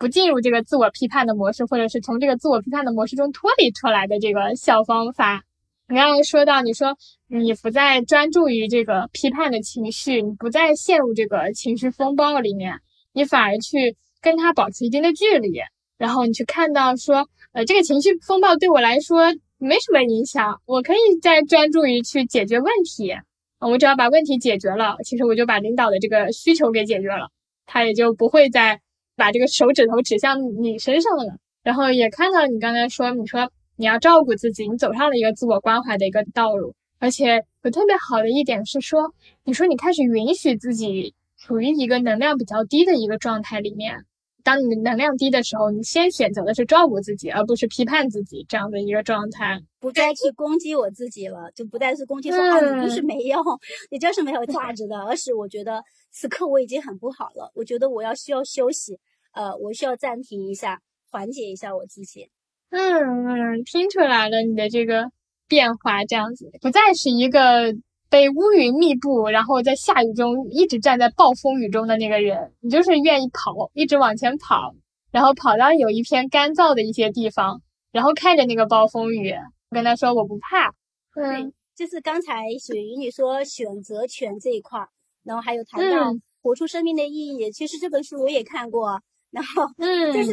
[0.00, 5.44] 不进入这个自我批判的模式，或者是从这个自我批判的模式中脱离出来的这个小方法。
[5.90, 6.96] 你刚刚说到，你说
[7.28, 12.80] 你不再专注于这个批判的情绪，你不再陷入这个情绪风暴里面，
[13.12, 15.60] 你反而去跟他保持一定的距离，
[15.98, 23.12] 然后你去看到说，呃，这个情绪风暴对我来说没什么影响，我可以再专注于去解决问题，
[23.58, 27.28] 我只要把问题解决了，其实我就把领导的这个需求给解决了，
[27.66, 28.80] 他也就不会再
[29.20, 31.36] 把这个手指头指向你身上了。
[31.62, 39.12] 然后也看到你刚才说，你说你要照顾自己，你走上了一个自我关怀的一个道路，而且有特别好的一点是说，
[39.44, 44.06] 你说你开始允许自己处于一个能量比较低的一个状态里面。
[44.42, 53.38] 当你能量低的时候，你先选择的是照顾自己，而不是批判自己这样的一个状态，不再去攻击我自己了，就不再是攻击说啊你就是没用，
[53.92, 58.98] 你就是没有价值的，而是我觉得此刻我已经很不好了，我觉得我要需要休息，
[59.32, 60.80] 呃，我需要暂停一下。
[61.12, 62.30] 缓解一下我自己，
[62.70, 62.78] 嗯
[63.26, 65.10] 嗯，听出来了你的这个
[65.48, 67.74] 变化，这样子不再是一个
[68.08, 74.72] 被乌云密布，然后在下雨中一直站在暴风雨中的那个人，你就是愿意跑，一直往前跑，
[75.10, 79.34] 然后跑到有一片干燥的一些地方，然后看着那个暴风雨，
[79.70, 80.72] 跟他说我不怕。
[81.16, 84.78] 嗯，就是刚才雪鱼你说选择权这一块，
[85.24, 90.32] 然后还有谈到活出生命的意义，其实这本书我也看过，然后嗯，就是。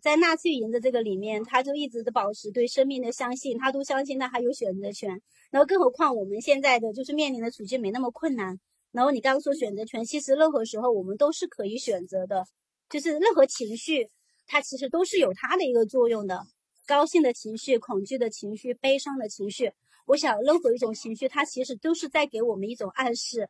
[0.00, 5.10] 在纳粹营的这个里面，他就一直的保持对生命的相信，他都相信他还有选择权。
[5.52, 8.58] 然后，更何况我们现在的就是面临的处境没那么困难。
[8.90, 12.44] 然后你刚刚说选择权，其实任何时候我们都是可以选择的，
[12.88, 14.08] 就是任何情绪，
[14.48, 16.44] 它其实都是有它的一个作用的。
[16.84, 19.70] 高兴的情绪、恐惧的情绪、悲伤的情绪，
[20.06, 23.48] 我想任何一种情绪，它其实都是在给我们一种暗示。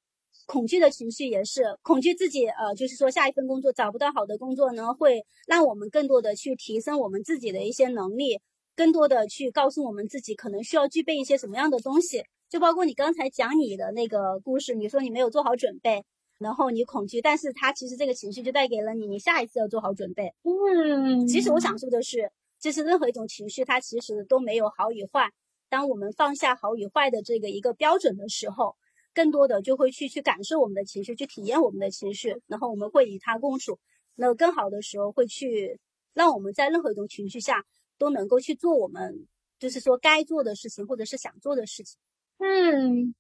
[0.49, 8.41] 恐惧的情绪也是恐惧自己，呃，就是说下一份工作找不到好的工作呢，会让我们更多的去提升我们自己的一些能力，
[8.75, 12.25] 更多的去告诉我们自己可能需要具备一些什么样的东西。
[12.49, 16.03] 就包括你刚才讲你的那个故事，你说你没有做好准备，
[16.39, 20.33] 然后你恐惧，但是它其实这个情绪就带给了你，你下一次要做好准备。
[20.45, 25.31] 嗯，其实我想说的是，就是任何一种情绪，它其实都没有好与坏。
[25.69, 28.77] 当我们放下好与坏的这个一个标准的时候。
[29.19, 33.77] 更多的就会去去感受我们的情绪，去体验我们的情绪，然后我们会与它共处。
[34.15, 35.81] 那更好的时候会去
[36.15, 37.65] 让我们在任何一种情绪下
[37.99, 39.27] 都能够去做我们
[39.59, 41.99] 就是说该做的事情，或者是想做的事情。
[42.39, 43.13] 嗯，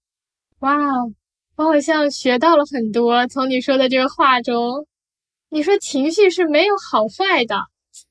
[0.61, 0.79] 哇，
[1.57, 3.27] 我好像学到了很多。
[3.27, 4.87] 从你说的这个话中，
[5.49, 7.57] 你说情绪是没有好坏的，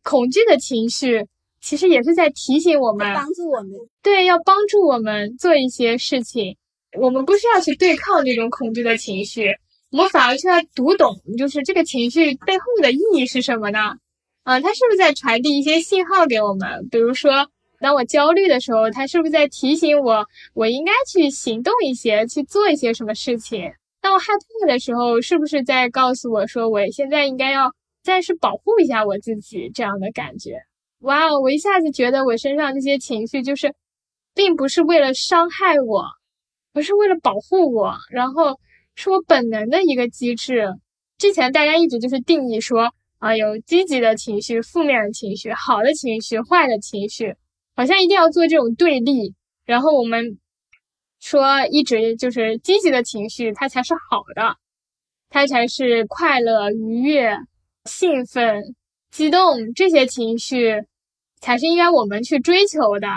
[0.04, 1.26] 恐惧的情绪
[1.62, 3.72] 其实也是在提醒我们，帮助我们，
[4.04, 6.58] 对，要帮助我们做一些事情。
[6.98, 9.50] 我们不需要去对抗这种恐惧的情绪，
[9.92, 13.80] 我们反而需要读懂，就是这个情绪背后的意义是什么呢？
[14.44, 16.88] 嗯，它是不是在传递一些信号给我们？
[16.90, 23.72] 比如说，当我焦虑的时候，它是不是在提醒我，我应该去行动一些，去做一些什么事情？
[24.02, 24.28] 当我害
[24.62, 29.70] 怕的时候，是不是在告诉我说，我现在应该要暂时保护一下我自己？
[29.74, 30.62] 这样的感觉，
[31.00, 33.74] 哇，我一下子觉得我身上这些情绪，就是
[34.34, 36.06] 并不是为了伤害我。
[36.78, 38.60] 不是为了保护我，然后
[38.94, 40.76] 是我本能的一个机制。
[41.18, 47.36] 之前大家一直就是定义说啊，有积极的情绪、负面的情绪、好的情绪、坏的情绪，
[47.76, 49.34] 好像一定要做这种对立。
[49.66, 50.38] 然后我们
[51.20, 54.58] 说一直就是积极的情绪，它才是好的，
[55.30, 57.40] 它才是快乐、愉悦、
[57.86, 58.76] 兴奋、
[59.10, 60.84] 激动这些情绪，
[61.42, 63.08] 才是应该我们去追求的。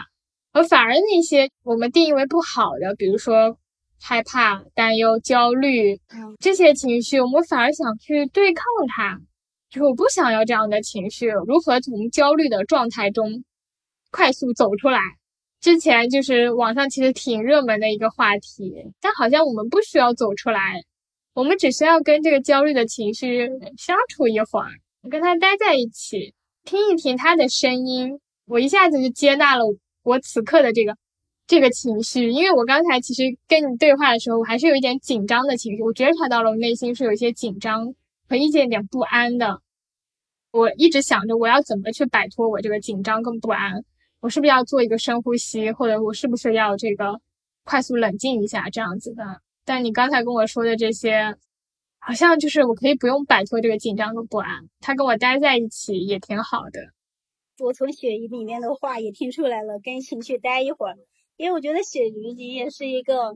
[0.53, 3.57] 而反而那些我们定义为不好的，比如说
[4.01, 6.01] 害怕、担忧、焦虑
[6.41, 8.65] 这些情绪，我们反而想去对抗
[8.97, 9.21] 它，
[9.71, 11.29] 就是我不想要这样的情绪。
[11.29, 13.45] 如何从焦虑的状态中
[14.11, 15.01] 快速走出来？
[15.61, 20.83] 之前就是网上其实挺热门的一个话题，但好像我们不需要走出来，
[21.35, 24.71] 我们只需要跟这个焦虑的情绪相处一会儿，
[25.11, 26.35] 跟他待在一起，
[26.65, 29.65] 听一听他的声音，我一下子就接纳了。
[30.11, 30.96] 我此刻的这个
[31.46, 37.94] 这个情绪，因为我刚才其实跟你对话的时候，我还是有一点紧张的情绪，我觉察到了我内心是有一些紧张
[38.29, 39.61] 和一点点不安的。
[40.51, 43.85] 我一直想着我要怎么去摆脱我这个紧张跟不安，
[44.20, 47.20] 我是不是要做一个深呼吸，或者我是不是要这个
[47.64, 49.40] 快速冷静一下这样子的？
[49.64, 51.37] 但你刚才跟我说的这些，
[52.01, 56.81] 好像就是我可以不用摆脱这个紧张跟不安，他跟我待在一起也挺好的。
[57.61, 60.96] 我从雪姨里面的话也听出来了，跟情绪待一会儿，
[61.37, 63.35] 因为我觉得雪姨你也是一个，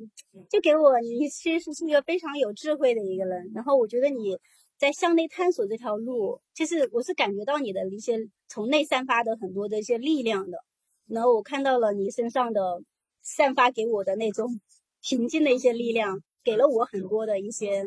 [0.51, 3.51] 就给我你其实是一个非常有智慧的一个人。
[3.55, 4.37] 然后我觉得你
[4.79, 10.59] 在向内探索这条路，就是我是感觉到你的一些从内散发的很多的一些力量的。
[11.07, 12.83] 然后我看到了你身上的
[13.23, 14.61] 散发给我的那种
[15.03, 17.85] 平静的一些力量，给了我很多的一些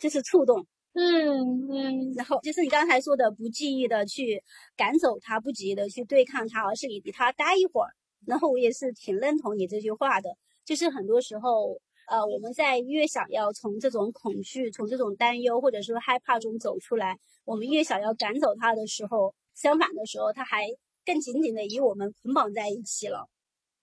[0.00, 0.66] 就是触动。
[0.98, 4.42] 嗯嗯， 然后就是你刚才说的，不记忆的去
[4.76, 7.90] 赶走他，不急的去对抗他，而是你他待一会儿。
[8.26, 10.28] 然后我也是挺认同你这句话的，
[10.64, 11.78] 就是很多时候，
[12.10, 20.66] 呃，我们在越想要从这种恐惧、从这种担忧或者说害怕中走出来，我们越想要赶走他的时候，相反的时候，它还
[21.06, 23.28] 更紧紧的与我们捆绑在一起了。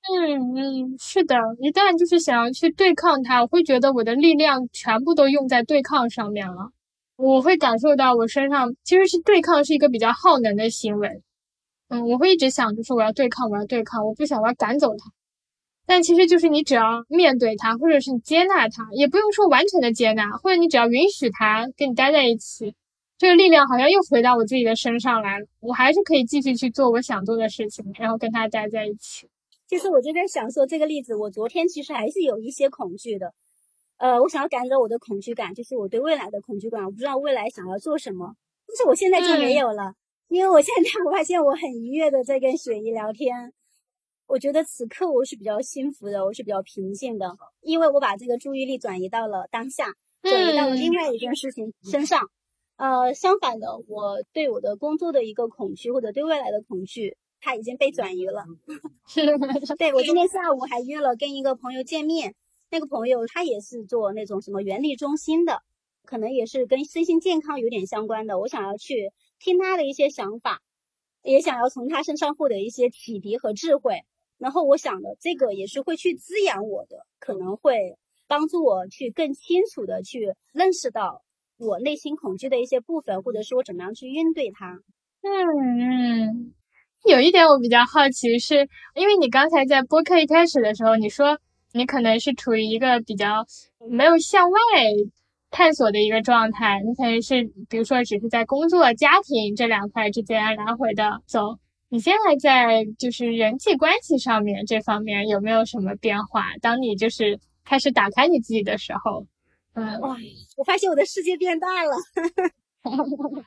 [0.04, 6.72] 嗯嗯，是的，一旦就是想要去对抗它，我会觉得我的力量全部都用在对抗上面了。
[7.18, 11.22] 我会感受到我身上其实是对抗是一个比较耗能的行为。
[11.88, 15.12] 嗯，我会一直想，就是我要对抗，我要对抗，我不想我要赶走它。
[15.86, 22.76] 但其实就是你只要面对它，或者是你接纳它，也不用说完全的接纳，或者你只要允许它跟你待在一起，
[23.20, 25.46] 这个力量好像又回到我自己的身上来了。
[25.60, 29.30] 我还是可以继续去做我想做的事情，然后跟他待在一起。
[29.68, 33.32] 其实我就在想说这个例子，我昨天其实还是有一些恐惧的。
[33.98, 38.36] 呃，我想要赶走我的恐惧感，就是我对未来的恐惧感，我不知道未来想要做什么，
[38.68, 39.94] 但是我现在就没有了，
[40.30, 43.54] 因为我现在我发现我很愉悦的在跟雪姨聊天。
[44.28, 47.32] 我觉得此刻我是比较幸福的，我是比较平静的，
[47.62, 49.86] 因为我把这个注意力转移到了当下，
[50.24, 52.28] 转移到了另外一件事情身上。
[52.78, 58.44] 呃，相反的，我对我的工作的一个恐惧或者对未来的恐惧，它已经被转移了。
[59.78, 62.34] 对我今天下午还约了跟一个朋友见面，
[62.76, 65.62] 那个朋友他也是做那种什么原力中心的，
[66.04, 68.38] 可能也是跟身心健康有点相关的。
[68.38, 70.60] 我想要去听他的一些想法，
[71.24, 74.02] 也想要从他身上获得一些启迪和智慧。
[74.38, 77.96] 然后我想的这个也是会去滋养我的，可能会
[78.28, 81.22] 帮助我去更清楚的去认识到
[81.58, 84.82] 我内心恐惧的一些部分，或者是我怎么样去应对它。
[85.22, 85.32] 嗯
[85.80, 86.54] 嗯，
[87.06, 91.40] 有一点我比较好奇，是因为你刚才在播客一开始的时候，你说
[91.76, 93.46] 你可能是处于一个比较
[93.90, 94.58] 没有向外
[95.52, 101.58] 探索的一个状态，你可能是比如说只是在工作、家庭这两块之间来回的走。
[101.90, 106.46] 你现在在就是人际关系上面这方面有没有什么变化？
[106.62, 109.26] 当你就是开始打开你自己的时候，
[109.74, 110.16] 嗯，哇，
[110.56, 111.92] 我发现我的世界变大了。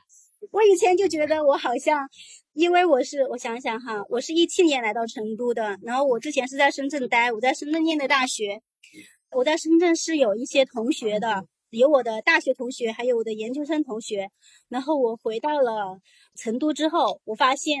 [0.51, 2.07] 我以前就觉得我好像，
[2.53, 8.61] 因为我是我想想哈，我是一七年来到成都的，然后我之前是在深圳待，我在深圳念的大学，
[9.31, 14.29] 我在深圳是有一些同学的，有我的大学同学，还有我的研究生同学。
[14.69, 15.99] 然后我回到了
[16.35, 17.79] 成都之后，我发现。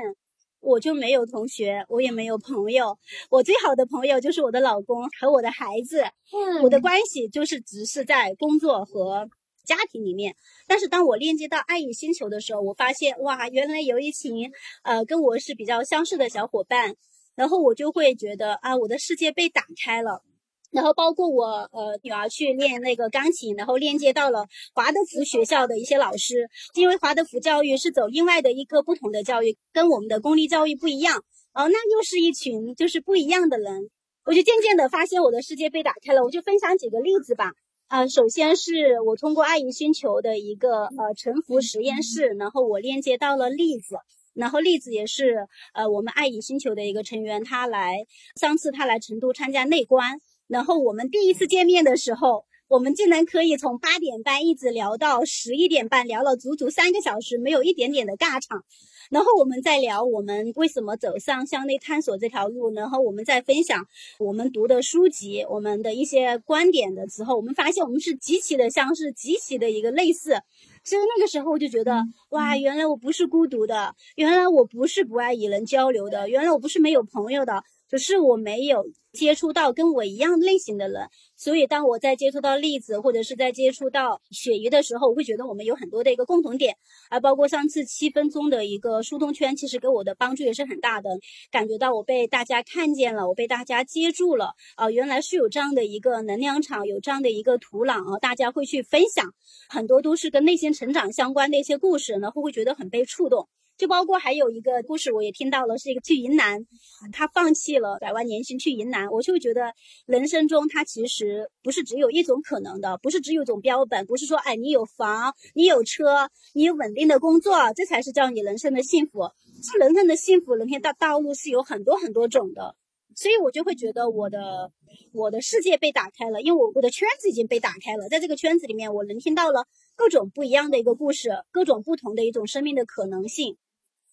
[0.61, 2.97] 我就没有同学，我也没有朋友。
[3.29, 6.01] 我最好的朋友就是我的老公和我的孩子。
[6.01, 9.25] 嗯，我的关系就是只是在工作和
[9.69, 10.35] 家庭里面。
[10.67, 14.51] 但是当我链接到爱与星球的时候，我发现哇，原来有一群
[14.83, 16.95] 呃跟我是比较相似的小伙伴，
[17.35, 20.23] 然后我就会觉得啊，我的世界被打开了。
[20.71, 31.17] 然后包括我呃女儿去练那个钢琴，然后链接到了华德福学校的一些老师，因为华德福教育是走另外的一个不同的教育，跟我们的公立教育不一样，
[31.53, 33.89] 哦，那又是一群就是不一样的人，
[34.25, 36.23] 我就渐渐的发现我的世界被打开了。
[36.23, 37.51] 我就分享几个例子吧，
[37.89, 43.97] 呃，首先是我通过爱与星球的一个呃沉浮实验室，然后我链接到了栗子，
[44.35, 48.05] 然后栗子也是呃我们爱与星球的一个成员，他来
[48.39, 50.21] 上次他来成都参加内观。
[50.45, 58.63] 然后我们第一次见面的时候，我们竟然可以从八点半一直聊到十一点半，聊了足足三个小时，没有一点点的尬场。
[59.09, 63.87] 然后我们再聊我们为什么走上向内探索这条路，然后我们再分享
[64.19, 70.39] 我们读的书籍，我们的一些观点的时候，我们发现我们是极其的相似，极其的一个类似。
[70.83, 77.63] 所以那个时候我就觉得，哇，原来我不是孤独的，原来我不是不爱与人交流的，原来我不是没有朋友的。
[77.89, 86.75] 只是我没有接触到跟我一样类型的人，所以当我在接触到栗子或者是在接触到鳕鱼的时候，我会觉得我们有很多的一个共同点，
[87.09, 91.09] 而包括上次七分钟的一个疏通圈，其实给我的帮助也是很大的，
[91.51, 99.33] 感觉到我被大家看见了，我被大家接住了，啊，原来是有这样的一个能量场，有这样的一个土壤啊，大家会去分享，
[99.67, 103.49] 很多都是跟内心成长相关的一些故事，然后会觉得很被触动。
[103.79, 106.67] 就包括还有一个故事，我也听到了，是一个去云南，
[107.13, 109.07] 他放弃了百万年薪去云南。
[109.09, 109.73] 我就会觉得，
[110.05, 119.31] 人生中他其实不是只有一种可能的，不是只有一种标本，不是说，哎，你有房，你有车，你有稳定的工作，这才是叫你人生的幸福。
[119.63, 122.75] 这人生的幸福，人生的道路是有很多很多种的。
[123.15, 124.71] 所以我就会觉得，我的
[125.13, 129.65] 我的世界被打开了，因为我我的圈子已经被打开了，在这个圈子里面，我能听到了
[129.95, 133.55] 各种不一样的一个故事，各种不同的一种生命的可能性。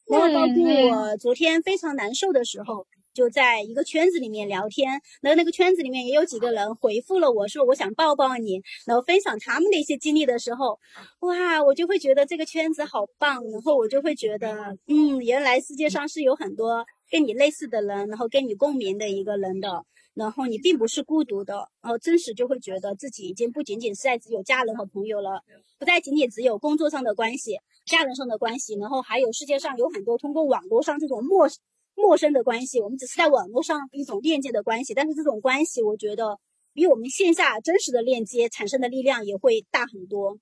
[0.08, 10.78] 然后包括我昨天非常难受的时候，就在一个圈子里面聊天，然后那个圈子里面也有几个人回复了我说我想抱抱你，然后分享他们的一些经历的时候，
[11.20, 19.82] 哇，我就会觉得这个圈子好棒，然后我就会觉得，嗯，原来世界上是有很多跟你类似的人，然后跟你共鸣的一个人的，
[20.16, 25.44] 然后你并不是孤独的，然后真实就会觉得自己已经不仅仅是在只有家人和朋友了，
[25.78, 31.46] 不再仅仅只有工作上的关系、家人上的关系，然后还有世界上有很多通过网络上这种陌
[31.94, 36.38] 陌生的关系，我们只是在网络上一种链接的关系，但是这种关系，我觉得
[36.72, 40.38] 比我们线下真实的链接产生的力量也会大很多。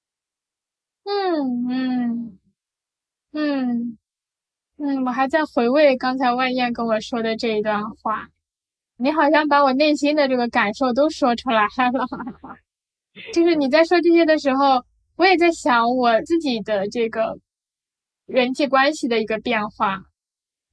[1.05, 2.39] 嗯嗯
[3.33, 3.99] 嗯
[4.77, 8.31] 嗯，我还在回味刚才万燕跟我说的这一段话，
[9.05, 11.69] 你好像把我内心的这个感受都说出来了。
[13.35, 14.83] 就是你在说这些的时候，
[15.17, 17.37] 我也在想我自己的这个
[18.25, 20.01] 人际关系的一个变化。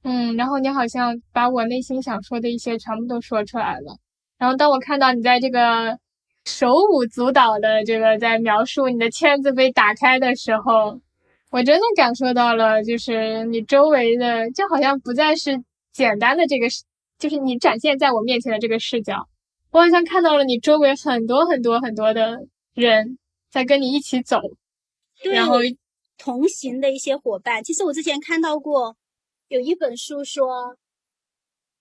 [0.02, 3.98] 嗯，然后你好像把我内心想说的一些全部都说出来了。
[4.38, 5.98] 然后当我看到你在这个
[6.46, 10.98] 手舞足蹈的这个在描述你的签子被打开的时候，
[11.50, 15.62] 我真的感受到了，就是你周围的就好像不再是
[15.92, 16.66] 简单的这个，
[17.22, 19.28] 就是你展现在我面前的这个视角，
[19.70, 23.16] 我好像看到了你周围很多很多很多的人
[23.48, 24.40] 在跟你一起走，
[25.22, 25.58] 然后
[26.18, 27.62] 同行的一些伙伴。
[27.62, 28.96] 其实我之前看到过。
[29.48, 30.78] 有一本书说，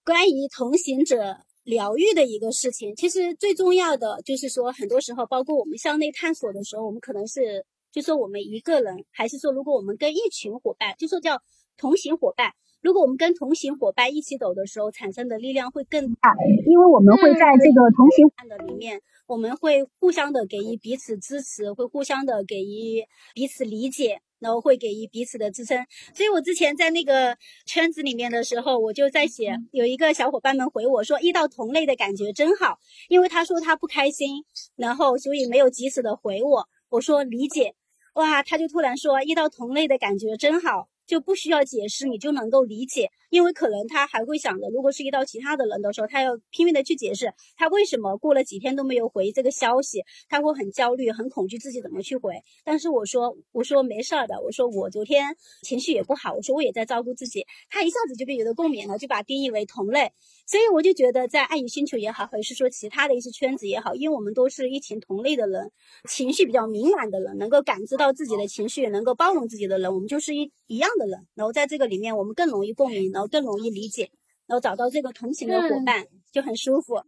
[0.03, 2.93] 关于同行者疗愈的一个事情。
[2.97, 11.41] 其实最重要的就是说，很多时候，包括我们向内探索的时候，我们可能是，就说我们一个人，还是说，如果我们跟一群伙伴，就说叫
[11.77, 12.51] 同行伙伴。
[12.81, 16.33] 如果我们跟同行伙伴一起走的时候，产生的力量会更大，
[16.67, 24.21] 因为我们会在这个同行的里面，我们会互相的给予彼此支持，会互相的给予彼此理解。
[24.41, 34.43] 然后会给予彼此的支撑，所以我之前在那个圈子里面的时候，我就在写，有一个小伙伴们回我说，遇到同类的感觉真好，因为他说他不开心，
[34.75, 37.75] 然后所以没有及时的回我，我说理解，
[38.15, 40.87] 哇，他就突然说遇到同类的感觉真好。
[41.11, 52.35] 就不需要解释，你就能够理解，因为可能他还会想着，如果是遇到其他的人的时候，他要拼命的去解释他为什么过了几天都没有回这个消息，他会很焦虑、很恐惧自己怎么去回。
[52.63, 57.45] 但是我说，我说没事儿的，我说我昨天情绪也不好，我说我也在照顾自己。
[57.69, 60.11] 他一下子就被有的共鸣了，就把定义为同类。
[60.45, 65.71] 所以我就觉得，在爱与星球也好，还是说其他的一些圈子也好，因为我们都是一群同类的人，
[66.09, 71.11] 情绪比较敏感的人，能够感知到自己的情绪，能够包容自己的人，我们就是一一样的。
[71.11, 74.09] 人，然后在这个里面，我们更容易共鸣，然后更容易理解，
[74.47, 77.01] 然后找到这个同行的伙伴，就很舒服。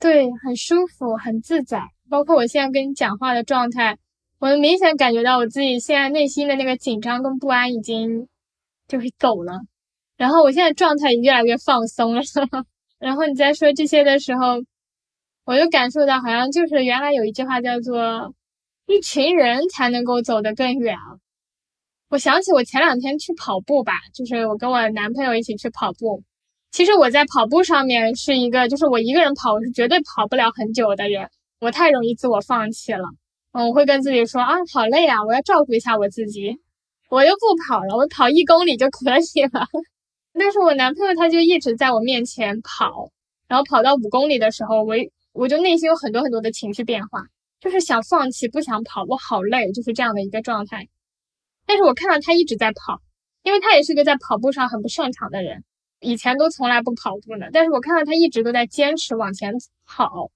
[0.00, 1.82] 对，很舒服，很自在。
[2.08, 3.98] 包括我现在跟你讲话的状态，
[4.38, 8.28] 我能明显感觉到我自己现在内心的那个紧张跟不安已经
[8.86, 9.60] 就是走了。
[10.16, 12.22] 然后我现在状态也越来越放松了。
[12.98, 14.62] 然后你在说这些的时候，
[15.44, 18.34] 我就感受到好像就是原来有一句话叫做
[18.86, 20.96] “一群人才能够走得更远”。
[22.10, 26.22] 我想起我前两天去跑步吧，就是我跟我男朋友一起去跑步。
[26.70, 31.28] 其实我在跑步上面是一个，就是我一个人跑，我是绝对跑不了很久的人。
[31.60, 33.04] 我太容易自我放弃了。
[33.52, 36.56] 嗯，我会跟自己说啊，好累啊，我要照顾一下我自己，
[37.10, 39.66] 我又不跑了，我跑一公里就可以了。
[40.32, 43.10] 但是我男朋友他就一直在我面前跑，
[43.48, 44.94] 然后跑到五公里的时候，我
[45.32, 47.24] 我就内心有很多很多的情绪变化，
[47.60, 50.88] 就是想放弃，不想跑，我好累，就是这样的一个状态。
[51.68, 53.02] 但是我看到他一直在跑，
[53.42, 55.64] 因为他也是个在跑步上很不擅长的人，
[56.00, 57.50] 以前都从来不跑步的。
[57.52, 59.52] 但是我看到他一直都在坚持往前
[59.86, 60.30] 跑，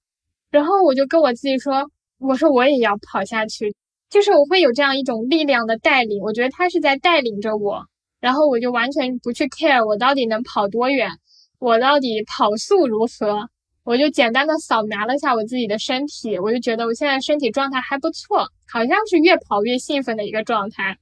[0.51, 1.89] 然后我就跟我自己说
[2.21, 3.75] ：“我说我也要跑下去。”
[4.11, 7.87] 就是我会有这样一种力量的带领，我觉得他是在带领着我，
[8.19, 11.09] 然后我就完全不去 care 我到底能跑多远，
[11.57, 13.49] 我到底跑速如何，
[13.83, 20.99] 我就简单的扫描了一下我自己的身体，我就觉得我现在身体状态还不错，好像是越跑越兴奋的一个状态。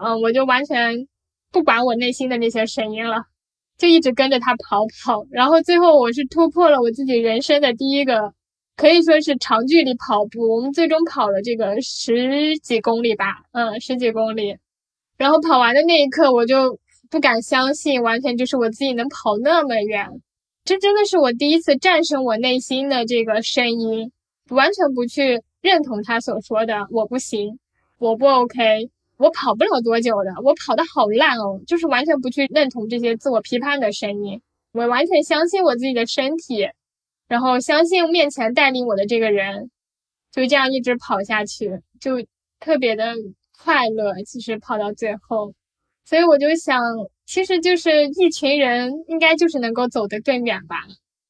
[0.00, 1.06] 嗯，我就完全
[1.52, 3.24] 不管我内心的那些声音了，
[3.76, 8.32] 就一直跟着他跑跑，然后最后我是突破了我自己人生的第一个，
[8.76, 10.54] 可以说是长距离跑步。
[10.56, 14.56] 我们最终跑了这个十几公里吧，嗯，十几公里。
[15.16, 16.78] 然后跑完的那一刻，我就
[17.10, 20.06] 不敢相信，完全就是我自己能跑那么远。
[20.64, 24.12] 这真的是我第一次战胜我内心的这个声音，
[24.50, 27.58] 完全不去认同他所说的我不行，
[27.98, 28.90] 我不 OK。
[29.18, 34.40] 我跑不了多久的，我跑的好烂哦，就是完全不去认同这些自我批判的声音，
[34.72, 36.68] 我完全相信我自己的身体，
[37.26, 39.70] 然后相信面前带领我的这个人，
[40.30, 42.24] 就这样一直跑下去，就
[42.60, 43.14] 特别的
[43.60, 44.22] 快乐。
[44.24, 45.52] 其实跑到最后，
[46.04, 46.80] 所以我就想，
[47.26, 50.86] 其实就是一群人，应该就是能够走得更远吧。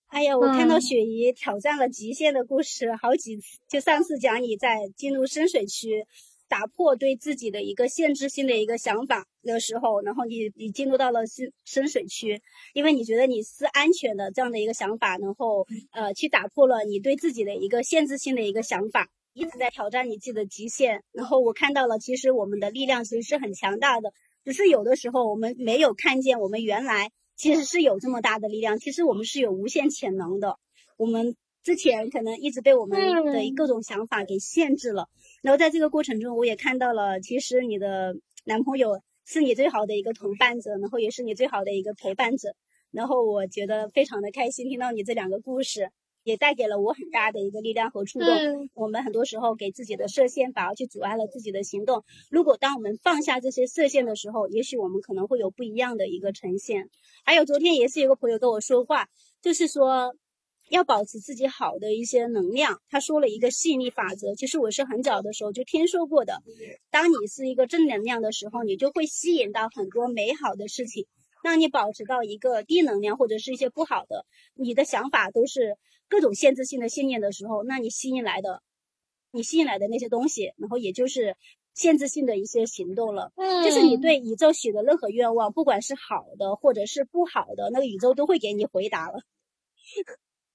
[0.08, 6.04] 哎呀，我看到雪姨挑战了极限的故事好几次，就上次讲你在进入深水区。
[6.48, 12.40] 打破对自己的一个限制性的一个想法的时候，然后你你进入到了深深水区，
[12.74, 21.04] 因为你觉得你是安全的这样的一个想法，然后呃去打破了你对自己的一个限制性的一个想法，一直在挑战你自己的极限。
[21.12, 24.12] 然后我看到了，其实我们的力量其实是很强大的，
[24.44, 30.58] 只是有的时候我们没有看见，我们原来其实是有这么大的力量，其实我们是有无限潜能的，
[30.96, 31.36] 我们。
[31.62, 35.08] 之前可能一直被我们的各种想法给限制了，
[35.42, 42.54] 然后在这个过程中，我也看到了，其实你的男朋友是你最好的一个同伴者，然后也是你最好的一个陪伴者，
[42.90, 45.90] 然后我觉得非常的开心，听到你这两个故事，
[46.22, 48.28] 也带给了我很大的一个力量和触动。
[48.72, 52.04] 我们很多时候给自己的设限，反而去阻碍了自己的行动。
[52.30, 56.88] 如果当我们放下这些设限的时候，也许我们可能会有不一样的一个呈现。
[57.24, 59.08] 还有昨天也是有个朋友跟我说话，
[59.42, 60.14] 就是说。
[60.70, 66.42] 要保持自己好的一些能量，他说了一个吸引力法则，其实我是很早的时候就听说过的。
[66.90, 71.06] 当你是一个正能量的时候，你就会吸引到很多美好的事情。
[71.42, 75.76] 当你保持到一个低能量或者是一些不好的，你的想法都是
[76.08, 78.62] 各种限制性的信念的时候，那你吸引来的，
[79.30, 81.36] 你吸引来的那些东西，然后也就是
[81.74, 83.32] 限制性的一些行动了。
[83.36, 89.20] 嗯，就是你对宇宙许的任何愿望，不管是好的或者是不好的，那个宇宙都会给你回答了。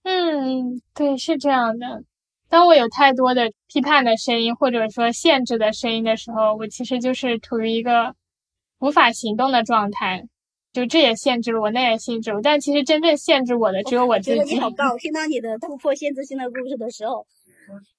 [0.03, 2.03] 嗯，对，是这样的。
[2.49, 8.13] 当我有太多的批判的声音，或者说限制的声音的时候，我其实就是处于一个
[8.79, 10.25] 无法行动的状态。
[10.73, 12.41] 就这也限制了我，那也限制我。
[12.41, 14.37] 但其实真正限制我的只有我自己。
[14.37, 14.97] 觉得你好棒！
[14.97, 17.25] 听到你的突破限制性的故事的时候，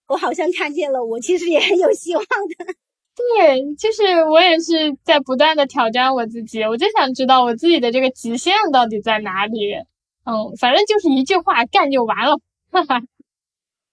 [0.09, 2.75] 我好像看见了，我其实也很有希望的。
[3.15, 6.63] 对，就是我也是在不断的挑战我自己。
[6.65, 9.77] 我就想知道我自己的这个极限到底在哪里。
[10.25, 12.39] 嗯，反正就是一句话，干就完了，
[12.71, 13.01] 哈哈，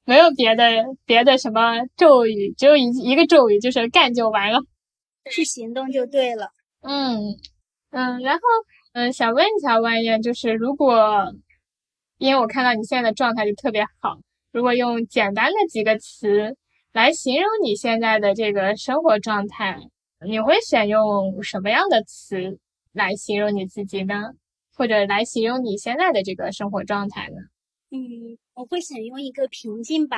[0.05, 0.63] 没有别的
[1.05, 4.59] 别的什么咒语，只有一一个咒语，就是干就完了，
[5.29, 6.51] 去行动就对了。
[6.81, 7.19] 嗯
[7.91, 8.41] 嗯，然后
[8.93, 11.33] 嗯，想问一下万燕，就是如果，
[12.17, 14.17] 因为我看到你现在的状态就特别好，
[14.51, 16.55] 如果用简单的几个词
[16.93, 19.79] 来形容你现在的这个生活状态，
[20.25, 22.57] 你会选用什么样的词
[22.93, 24.31] 来形容你自己呢？
[24.81, 27.35] 或者来形容你现在的这个生活状态呢？
[27.91, 30.17] 嗯，我会选用一个平静吧。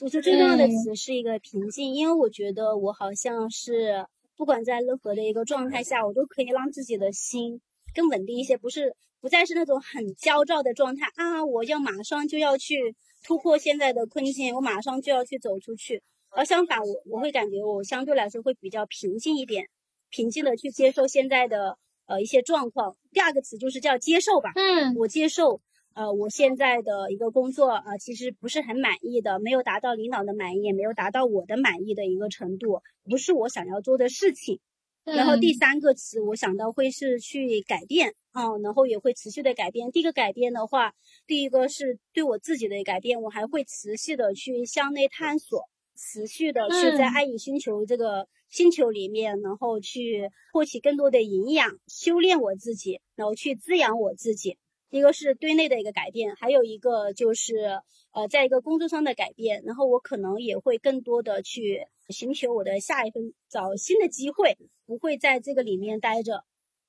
[0.00, 7.60] 我觉得最重要的词是一个平静，因为我觉得我好像是不管在任何的一个状态下，我都可以让自己的心
[7.94, 11.44] 更稳定一些，不是不再是那种很焦躁的状态啊！
[11.44, 16.02] 我要马上就要去突破现在的困境，我马上就要去走出去。
[16.30, 19.66] 而相反，我我会感觉我相对来说会比较平静一点，
[20.08, 21.76] 平静的去接受现在的。
[22.12, 22.94] 呃，一些状况。
[23.10, 24.52] 第二个词就是叫接受吧。
[24.54, 25.62] 嗯，我接受。
[25.94, 34.60] 呃，我现在的一个工作，呃，其实不是很满意的，没有达到领导的满意，也没有达到我的满意的一个程度，不是我想要做的事情。
[35.04, 39.90] 然后第三个词，我想到会是去改变嗯，然后也会持续的改变。
[39.90, 40.92] 第一个改变的话，
[41.26, 45.68] 第一个是对我自己的改变，我还会持续的去向内探索。
[45.94, 54.58] 持续的去在爱与星球这个星球里面，然后去获取更多的营养，修炼我自己，然后去滋养我自己。
[54.90, 57.80] 一个是对内的一个改变，还有一个就是
[58.12, 59.62] 呃，在一个工作上的改变。
[59.64, 61.80] 然后我可能也会更多的去
[62.10, 66.44] 寻求我的下一份，找新的机会，不会在这个里面待着，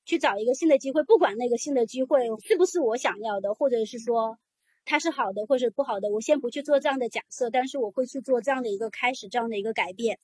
[0.05, 4.37] 去找一个新的机会，不管那个新的机会是不是我想要的，或者是说。
[4.85, 10.19] 它是好的或者不好的，我先不去做这样的假设，但是我会去做这样的一个开始，这样的一个改变。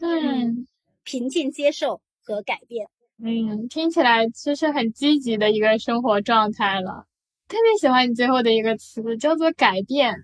[0.00, 0.66] 嗯，
[1.08, 2.86] 平静接受和改变。
[3.24, 7.06] 嗯，听起来就是很积极的一个生活状态了。
[7.48, 10.14] 特别喜欢你最后的一个词，叫做改变。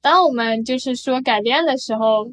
[0.00, 2.32] 当我们就是说改变的时候，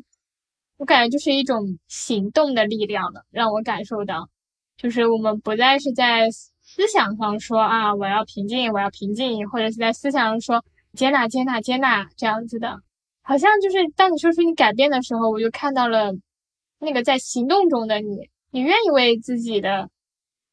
[0.77, 4.29] 我感觉就是一种行动的力量了，让我感受到，
[4.77, 6.29] 就是我们不再是在。
[6.67, 12.81] 思想上说啊，我要平静，我要平静，或者是在思想上说接纳、接纳、接纳这样子的，
[13.21, 16.11] 好像就是当你说出你改变的时候，我就看到了
[16.79, 19.89] 那个在行动中的你，你愿意为自己的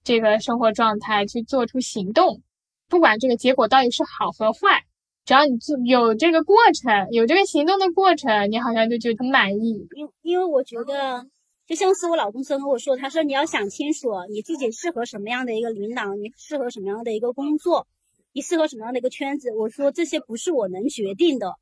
[0.04, 2.42] 这个生活状态去做出行动，
[2.88, 4.84] 不管这个结果到底是好和坏，
[5.24, 9.86] 只要你做有这个过程，有这个行动的过程，你好像就觉得很满意。
[9.96, 11.26] 因因为我觉得。
[11.64, 17.86] 就像是我老公曾跟我说，他说你要想清楚你自己适合什么样的一个领导，你适合什么样的一个工作，
[18.32, 19.52] 你适合什么样的一个圈子。
[19.52, 21.54] 我说这些不是我能决定的，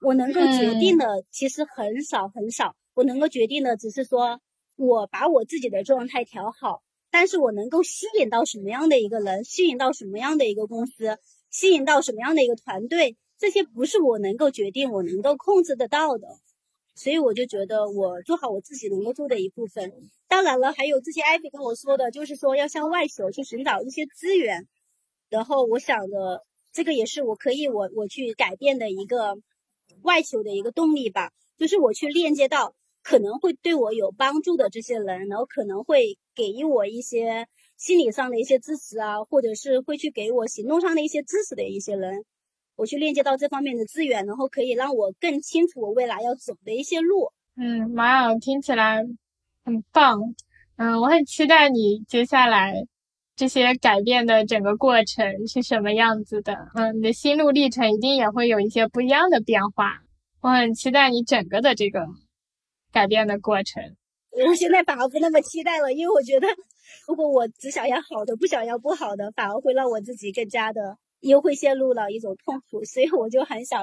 [0.00, 2.76] 我能够决定的其实很少很少。
[2.94, 4.40] 我能够决定的只是说
[4.76, 11.18] 我把我自己的状态调好，但是我能够吸引到什么样的一个人，吸引到什么样的一个公司，
[11.50, 16.26] 吸引到什么样的一个团队，这些不是我能够决定，我能够控制得到的。
[16.94, 19.92] 所以我就觉得我做好我自己能够做的一部分。
[20.28, 24.68] 当然了，还有之前艾比跟我说的，就是说要向外求去寻找一些资源。
[25.30, 29.38] 然后我想着，这个也是我可以我我去改变的一个
[30.02, 37.46] 外求的一个动力吧，就是我去链接到可能会对我有帮助的这些人，然后可能会给予我一些
[37.76, 42.24] 心理上的一些支持啊，或者是会去给我行动上的一些支持的一些人。
[42.76, 47.30] 我去链接到这方面的资源，然后可以让我更清楚我未来要走的一些路。
[47.56, 49.04] 嗯，妈呀，听起来
[49.64, 50.34] 很棒。
[50.76, 52.72] 嗯，我很期待你接下来
[53.36, 56.56] 这些改变的整个过程是什么样子的。
[56.74, 60.00] 嗯，你的心路历程一定也会有一些不一样的变化。
[60.40, 62.00] 我很期待你整个的这个
[62.92, 63.82] 改变的过程。
[64.30, 66.46] 我现在反而不那么期待了，因为我觉得，
[67.08, 70.98] 如果我只想要好的，不想要不好的，反而会让我自己更加的。
[71.20, 73.80] 又会陷入了一种痛苦，所以我就很想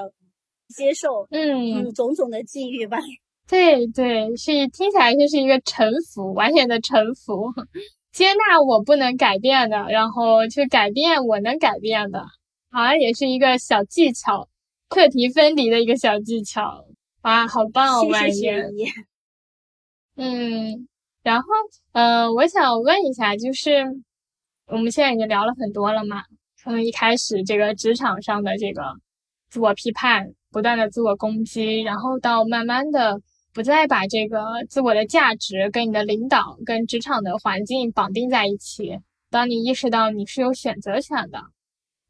[0.76, 2.98] 接受，嗯，种种的境遇吧。
[3.48, 7.46] 对对，是听起来就是一个臣服，完全的臣服，
[8.12, 12.20] 接纳我不能改变的，然后去改变我能改变的，
[12.70, 14.50] 好像也是一个小技巧，
[14.90, 16.84] 课题分离的一个小技巧。
[17.22, 18.86] 哇，好棒，谢谢你。
[20.16, 20.88] 嗯，
[21.22, 21.46] 然后，
[21.92, 23.84] 呃，我想问一下，就是
[24.66, 26.22] 我们现在已经聊了很多了嘛？
[26.56, 28.82] 从一开始，这个职场上的这个
[29.50, 33.20] 自我批判，不断的自我攻击，然后到慢慢的
[33.52, 38.98] 不再把这个自我的价值跟你的领导、跟职场的环境绑定在一起。
[39.30, 41.40] 当你意识到你是有选择权的，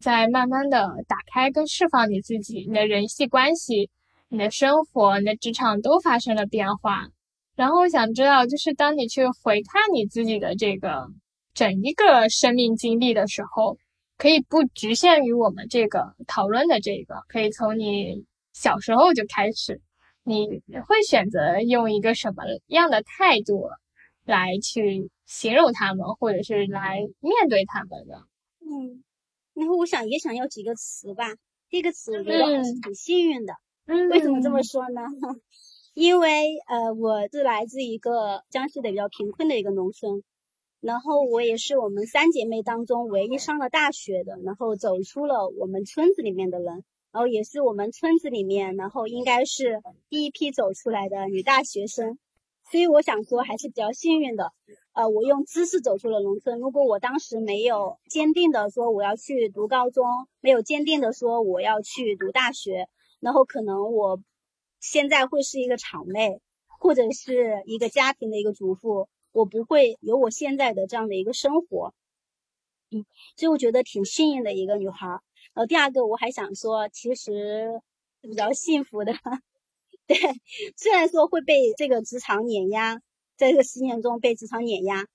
[0.00, 3.90] 在慢慢的打开跟释放你自己，你的人际关系、
[4.30, 7.08] 你的生活、你的职场都发生了变化。
[7.54, 11.06] 然后我想知道，就是当你去回看你自己的这个
[11.52, 13.76] 整一个生命经历的时候。
[14.20, 19.80] 可以不局限于我们这个讨论的这个，可以从你小时候就开始，
[20.24, 20.46] 你
[20.86, 23.70] 会选择用一个什么样的态度
[24.26, 28.26] 来去形容他们，或者是来面对他们的？
[28.60, 29.02] 嗯，
[29.54, 31.24] 然后我想也想要几个词吧。
[31.70, 33.54] 第一个词，我觉得还是挺幸运的。
[33.54, 33.56] 嗯，
[34.10, 35.02] 为什么这么说呢？
[35.94, 40.22] 因为呃，我是来自一个江西的比较贫困的一个农村。
[40.80, 52.18] 然后我也是我们三姐妹当中唯一上了大学的，然后走出了我们村子里面的人，然后也是我们村子里面，然后应该是第一批走出来的女大学生，
[52.70, 54.52] 所以我想说还是比较幸运的。
[54.94, 56.58] 呃，我用知识走出了农村。
[56.60, 60.06] 如果我当时没有坚定的说我要去读高中，
[60.40, 62.88] 没有坚定的说我要去读大学，
[63.20, 64.20] 然后可能我
[64.80, 69.08] 现在会是一个厂妹，或者是一个家庭的一个主妇。
[69.32, 71.94] 我不会有我现在的这样的一个生活，
[72.90, 73.06] 嗯，
[73.36, 75.06] 所以我觉得挺幸运的一个女孩。
[75.06, 77.80] 然后第二个，我还想说，其实
[78.20, 79.12] 比较幸福的，
[80.08, 80.16] 对，
[80.76, 83.00] 虽然说会被这个职场碾压，
[83.36, 85.06] 在这个十年中被职场碾压，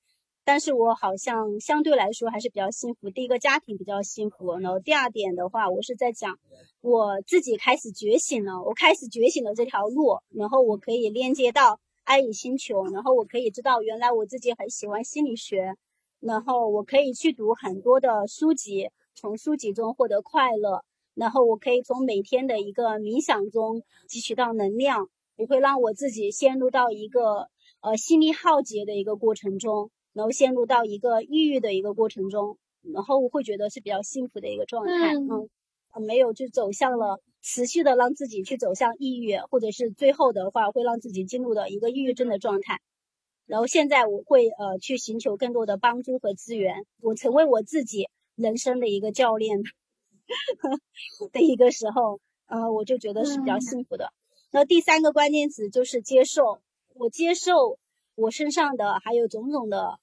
[0.46, 3.10] 但是我好像相对来说还是比较幸福。
[3.10, 6.40] 第一个家庭比较幸福，然后第二点的话，我是在讲
[6.80, 11.82] 我自己开始觉醒了，我开始觉醒了这条路，然后我可以链接到。
[12.08, 15.74] 爱与星球，然后我可以知道，原来我自己很喜欢心理学，
[16.20, 20.84] 然后我可以去读很多的书籍，从书籍中获得快乐，
[21.16, 27.50] 然后我可以从每天的一个冥想中汲取到能量，不会让我自己陷入到一个
[27.82, 35.50] 呃心力耗竭的一个过程中，然后陷入到一个抑郁的一个过程中，然后我会觉得是比较幸福的一个状态，嗯，
[36.02, 37.20] 没有就走向了。
[37.48, 42.80] 持续的让自己去走向抑郁，或者是最后的话会让自己进入的一个抑郁症的状态。
[43.46, 49.62] 然后现在我会呃去寻求更多的帮助和资源，我成为我自己人生的一个教练
[51.32, 54.12] 的一个时候，呃，我就觉得是比较幸福的。
[54.52, 56.62] 那第三个关键词就是接受，
[56.96, 57.78] 我接受
[58.16, 60.00] 我身上的还有种种的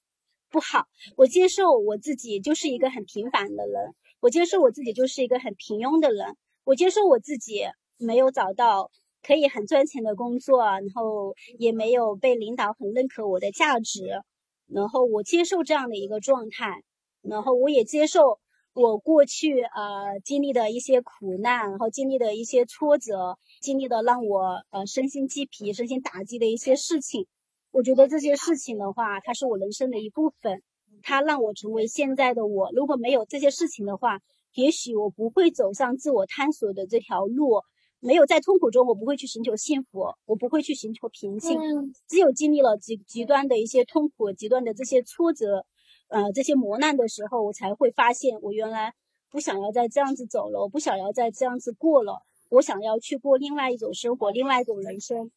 [0.53, 0.85] 不好，
[1.17, 6.37] 我接受我自己就是一个很平凡的人，我接受我自己就是一个很平庸的人。
[6.63, 7.63] 我接受我自己
[7.97, 8.91] 没有找到
[9.23, 14.21] 可以很赚钱的工作，然后也没有被领导很认可我的价值，
[14.67, 16.83] 然后我接受这样的一个状态，
[17.23, 18.39] 然后我也接受
[18.75, 27.25] 我过去呃经历的一些苦难，然后经历的一些挫折，经历的让我呃身心鸡皮、身心打击的一些事情。
[27.73, 30.61] 我觉得这些事情的话，它是我人生的一部分，
[31.01, 32.71] 它让我成为现在的我。
[32.71, 34.19] 如果没有这些事情的话，
[34.53, 37.63] 也许我不会走上自我探索的这条路，
[37.99, 41.59] 没有在痛苦中，我不会去寻求幸福，我不会去寻求平静。
[42.07, 45.65] 只有经历了极极端的一些痛苦、极端的这些挫折，
[46.09, 48.93] 呃，这些磨难的时候，我才会发现，我原来
[49.31, 55.31] 不想要再这样子走了，我不想要再这样子过了，我想要去过另外一种生活，另外一种人生。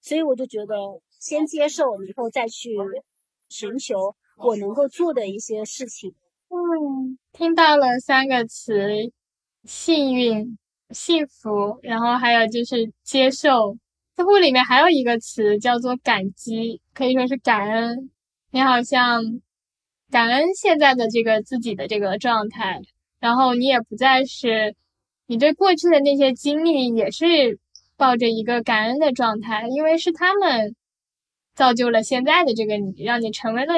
[0.00, 0.74] 所以我就觉得
[1.22, 2.70] 先接受，以后再去
[3.48, 6.12] 寻求我能够做的一些事情。
[6.48, 9.12] 嗯，听到了三个词：
[9.62, 10.58] 幸运、
[10.90, 13.78] 幸福，然后还有就是接受。
[14.16, 18.10] 似乎里面还有一个词叫做感激，可以说是感恩。
[18.50, 19.22] 你好像
[20.10, 22.80] 感恩现在的这个自己的这个状态，
[23.20, 24.74] 然后你也不再是
[25.26, 27.60] 你对过去的那些经历也是
[27.96, 30.74] 抱着一个感恩的状态，因为是他们
[31.54, 33.74] 造就了现在的这个你，让你成为了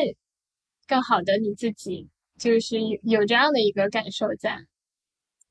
[0.87, 2.09] 更好的你自己。
[2.37, 4.59] 就是有有这样的一个感受在，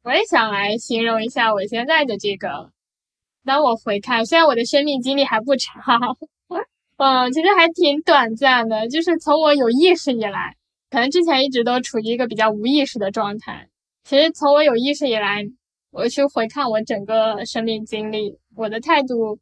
[0.03, 2.71] 我也想来形容一下我现在的这个。
[3.45, 5.74] 当我回看，虽然我的生命经历还不长，
[6.97, 8.89] 嗯，其实还挺短暂的。
[8.89, 10.57] 就是从我有意识以来，
[10.89, 13.69] 可能之前一直都处于一个比较无意识的状态。
[14.03, 15.45] 其实从我有意识以来，
[15.89, 19.39] 我去回看我整个生命经历，我的态度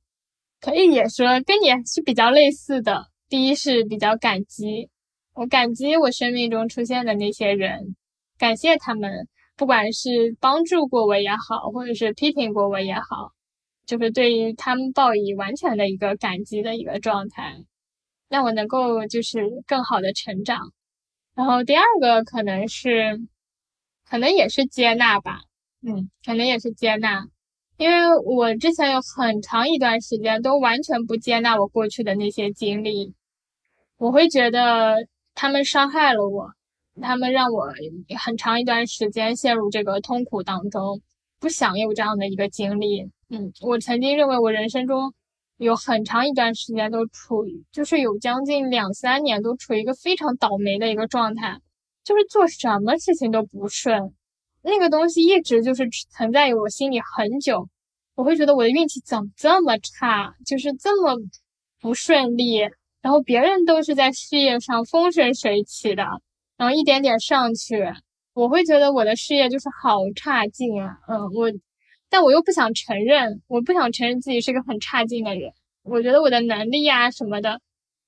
[0.62, 3.08] 可以也说跟你是比较类似的。
[3.28, 4.90] 第一是比较感激。
[5.34, 7.96] 我感激我生命中出现的那些人，
[8.38, 13.32] 感谢他们，不管是帮助过我也好，或者是批评过我也好，
[13.86, 17.56] 就是对于他们报以完全的一个感激的一个状态，
[18.28, 20.74] 让我能够就是更好的成长。
[21.34, 23.22] 然后第二个可能是，
[24.06, 25.40] 可能也是接纳吧，
[25.82, 27.26] 嗯，可能也是接纳，
[27.82, 33.16] 因为我之前有很长一段时间都完全不接纳我过去的那些经历，
[33.98, 34.98] 我会觉得。
[35.34, 36.52] 他们伤害了我，
[37.02, 37.70] 他们让我
[38.20, 41.02] 很长一段时间陷入这个痛苦当中，
[41.40, 43.10] 不想有这样的一个经历。
[43.30, 45.14] 嗯，我曾经认为我人生中
[45.56, 51.58] 有很长一段时间都处于，就是有将近两三年都处于一个非常倒霉的一个状态，
[52.04, 54.14] 就是做什么事情都不顺，
[54.64, 57.68] 那个东西一直就是存在于我心里很久。
[58.16, 61.16] 我会觉得我的运气怎么这么差，就是这么
[61.80, 62.60] 不顺利。
[63.02, 66.04] 然后别人都是在事业上风生水起的，
[66.56, 67.84] 然后一点点上去，
[68.34, 70.98] 我会觉得我的事业就是好差劲啊。
[71.08, 71.52] 嗯，我，
[72.10, 75.52] 但我又不想承认，我不想承认自己是个很差劲的人。
[75.82, 77.60] 我觉得我的能力啊什么的，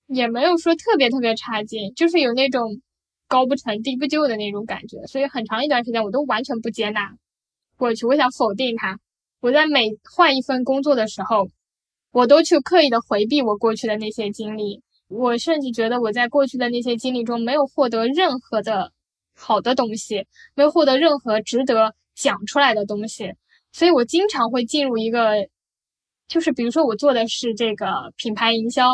[0.06, 2.80] 也没有说特别特别差劲，就是有那种
[3.34, 4.98] 高不成低不就的那种感觉。
[5.08, 7.16] 所以很长一段时间我都完全不接纳
[7.78, 9.00] 过去，我想否定它。
[9.42, 11.50] 我在每换一份工作的时候。
[12.14, 18.92] 我都去刻意的回避我过去的那些经历，我甚至觉得我在过去的那些经历中没有获得任何的
[19.36, 23.34] 好的东西，没有获得任何值得讲出来的东西，
[23.72, 25.50] 所以我经常会进入一个，
[26.28, 28.86] 就是比如说我做的是这个品牌营销，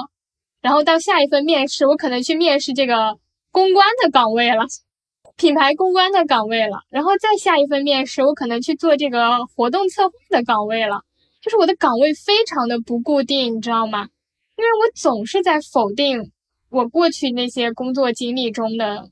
[0.61, 3.19] 然后到下一份面试，我可能去面试这个
[3.51, 4.65] 公关的岗位了，
[5.35, 11.01] 品牌公关的岗位了，然后再下一份面试，我可能去做这个活动策划的岗位了。
[11.41, 14.09] 就是我的岗位非常的不固定，你知道吗？
[14.57, 16.31] 因为我总是在否定
[16.69, 19.09] 我过去那些工作经历中的，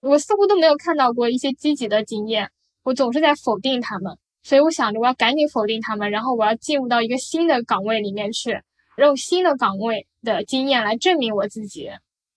[0.00, 2.50] 我似乎都没有看到过一些积极的经验，
[2.82, 8.60] 我总是在否定他们，所以我想着我要赶紧否定他们，然后我要进入到一个新的岗位里面去，
[8.98, 11.88] 用新的岗位的经验来证明我自己。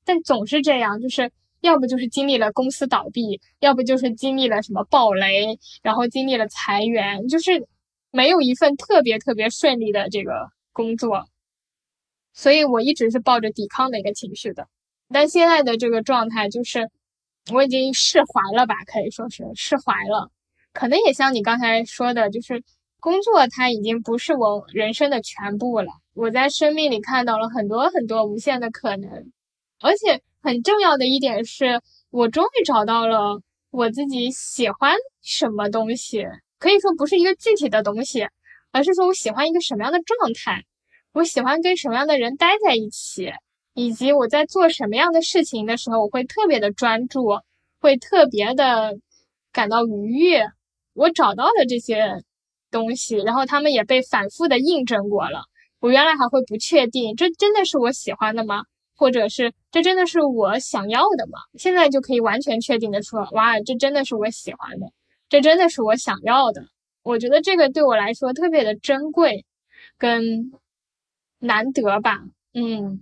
[0.05, 1.31] 但总是这样，就是
[1.61, 7.67] 要不就是经历了公司倒闭，要不就是经历了什么暴雷，然后经历了裁员，就是。
[8.15, 11.25] 没有一份特别特别顺利的这个工作，
[12.31, 14.67] 所以我一直是抱着抵抗的一个情绪的。
[15.09, 16.91] 但现在的这个状态就是，
[17.51, 20.29] 我已经释怀了吧，可以说是释怀了。
[20.73, 22.63] 可能也像你刚才说的，就是
[22.99, 25.87] 工作它已经不是我人生的全部了。
[26.13, 29.31] 我在生命里看到了很多很多无限的可能，
[29.83, 36.25] 而且很重要的一点是，我终于找到了我自己喜欢什么东西。
[36.57, 38.25] 可以说不是一个具体的东西，
[38.71, 40.63] 而是说我喜欢一个什么样的状态，
[41.11, 43.29] 我喜欢跟什么样的人待在一起，
[43.73, 47.41] 以及我在做什么样的事情的时候，我会特别的专注，
[47.81, 48.97] 会特别的
[49.51, 50.45] 感到愉悦。
[50.93, 52.23] 我找到了这些
[52.71, 55.43] 东西，然后他们也被反复的印证过了。
[55.81, 58.63] 我原来还会不确定，这真的是我喜欢的吗？
[59.03, 61.37] 或者是这真的是我想要的吗？
[61.55, 64.87] 现在就可以完全确定的说，哇，这真的是我喜欢的。
[65.27, 66.67] 这真的是我想要的，
[67.03, 69.43] 我觉得这个对我来说特别的珍贵，
[69.97, 70.53] 跟
[71.39, 72.23] 难得吧，
[72.53, 73.01] 嗯，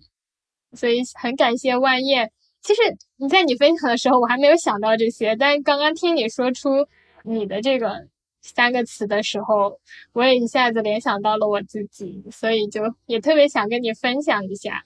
[0.73, 2.31] 所以很感谢万叶。
[2.63, 2.81] 其实
[3.17, 6.87] 你在你分享的时候，我还没有想到这些，但刚刚听你说出
[7.23, 8.07] 你的这个
[8.41, 9.79] 三个词的时候，
[10.13, 14.83] 我也一下子联想到了我自己，所以就也特别想跟你分享一下。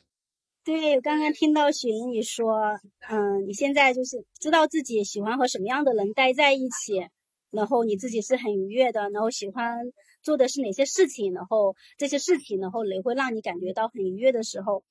[0.66, 7.08] 对，刚刚听到雪莹你说，嗯，你现在就是知道自己喜欢和什么样的人待在一起。
[7.52, 9.78] 然后你自己是很愉悦的，然后喜欢
[10.24, 14.84] 做的是哪些事情，然后这些事情，然后也会让你感觉到很愉悦的时候，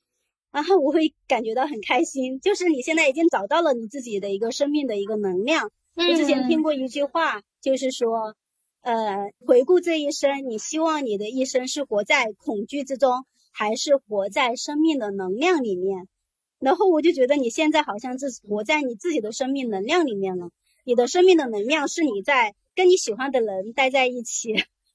[0.53, 2.39] 然后我会感觉到很开心。
[2.39, 5.73] 就是你现在已经找到了你自己的一个生命的一个能量。
[5.97, 8.35] 我之前听过一句话，就是说，
[8.81, 16.09] 呃，回顾这一生，你希望你的一生是活在恐惧之中，还是活在生命的能量里面？
[16.59, 20.51] 然后我就觉得你现在好像是活在你自己的生命能量里面了。
[20.85, 24.55] 你的生命的能量是你在跟你喜欢的人待在一起。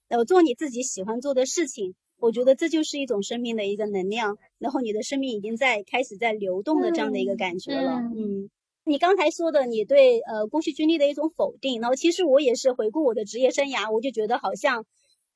[0.10, 4.38] 然后做你自己喜欢做的事情，我觉得这就是一种生命的一个能量。
[4.57, 7.99] 然后你的生命已经在开始在流动的这样的一个感觉了。
[8.16, 8.49] 嗯，
[8.84, 14.86] 你刚才说的你对呃过去经历的一种否定，然后其实我也是回顾我的职业生涯，我就觉得好像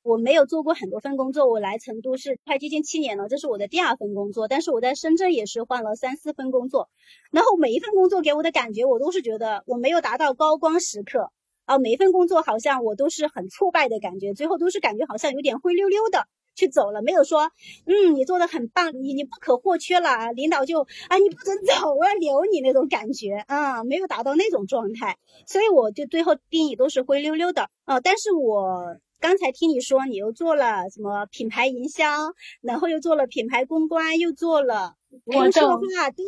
[0.04, 1.50] 我没有做过很多份工作。
[1.50, 4.46] 我来成都是快接近七年了，这是我的第二份工作。
[4.46, 6.90] 但是我在深圳也是换了三四份工作，
[7.32, 11.32] 然后每一份工作给我的感觉，我都是觉得我没有达到高光时刻。
[11.64, 17.50] 啊，每一份工作好像我都是很挫败的感觉，最后都是感觉好像有点灰溜溜的去走了，没有说，
[17.86, 27.98] 嗯，你做的很棒，你你不可或缺了，领导就啊，你不准走，我要留你那种感觉啊，没有达到那种状态，所以我就最后定义都是灰溜溜的啊。
[27.98, 32.04] 但是我刚才听你说，你又做了什么品牌营销，
[32.60, 34.96] 然后又做了品牌公关，又做了。
[35.24, 36.24] 我策划，对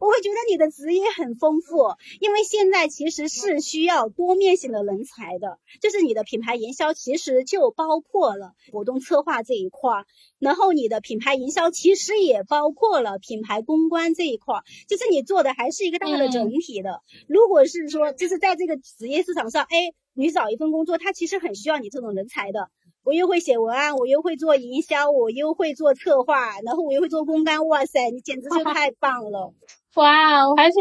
[0.00, 1.76] 我会觉得你的职业很丰富，
[2.20, 10.04] 因为现在其实是需要多面性的人才的，就是你的品牌营销其实就包括了活动策划这一块，
[10.38, 14.56] 然后你的品牌营销其实也包括了品牌公关这一块，
[14.88, 17.02] 就是你做的还是一个大的整体的。
[17.28, 22.70] 如果是说就是在这个职业市场上，哎，你找一份工作，它其实很需要你这种人才的。
[23.06, 27.64] 我又会写文案，我又会做营销，我又会做策划，然后我又会做公关。
[27.68, 29.54] 哇塞，你简直就 太棒了！
[29.94, 30.74] 哇，我还是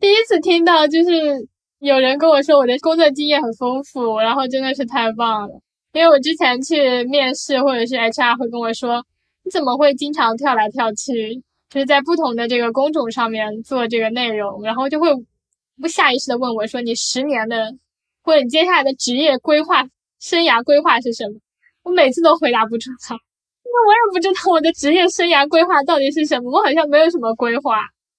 [0.00, 1.46] 第一次听到，就是
[1.78, 5.60] 有人跟我说我的工作经验很丰富，然后真的是太棒了。
[5.92, 9.06] 因为我之前去面试或者是 HR 会跟我说，
[9.44, 11.40] 你怎么会经常跳来跳去，
[11.70, 15.10] 就是在不同的这个工种上面做这个内容，然后就会
[15.80, 17.76] 不下意识的问我说，你十年的
[18.24, 19.86] 或者你接下来的职业规划？
[20.26, 21.38] 生涯规划是什么？
[21.84, 23.14] 我每次都回答不出来，
[23.62, 26.50] 因为我也不知道我的职业生涯规划到底是什么。
[26.50, 27.78] 我好像没有什么规划，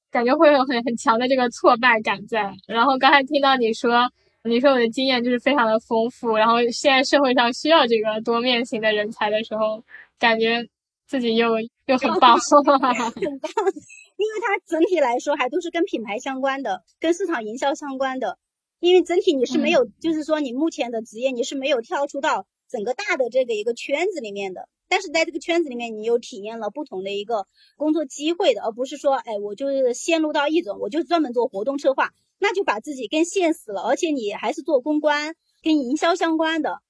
[0.09, 2.49] 感觉会有很很强的这个挫败感在。
[2.65, 4.09] 然后刚才听到你说，
[4.45, 9.83] 你说我的经验就是非常的丰富，然后现在社会上需要这个多面型的人才的时候，
[10.17, 10.65] 感觉
[11.07, 18.37] 自己又又很棒， 很棒，因为它整体来说还都是跟品牌相关的，跟市场营销相关的。
[18.79, 36.81] 因为整体你是没有，就是说你目前的职业你是没有跳出到整个大的这个一个圈子里面的，但是在这个圈子里面你又体验了不同的一个工作机会的，而不是说，哎，我就是陷入到一种，我就专门做活动策划，那就把自己更限死了，而且你还是做公关跟营销相关的，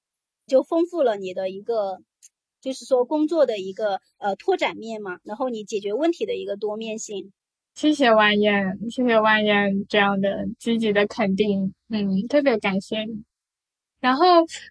[0.46, 2.02] 就丰富了你的一个，
[2.60, 7.32] 就是说工作的一个呃拓展面嘛，然后你解决问题的一个多面性。
[7.78, 13.06] 谢谢万燕，谢谢万燕这样的积极的肯定，嗯，特别感谢。
[14.00, 14.24] 然后，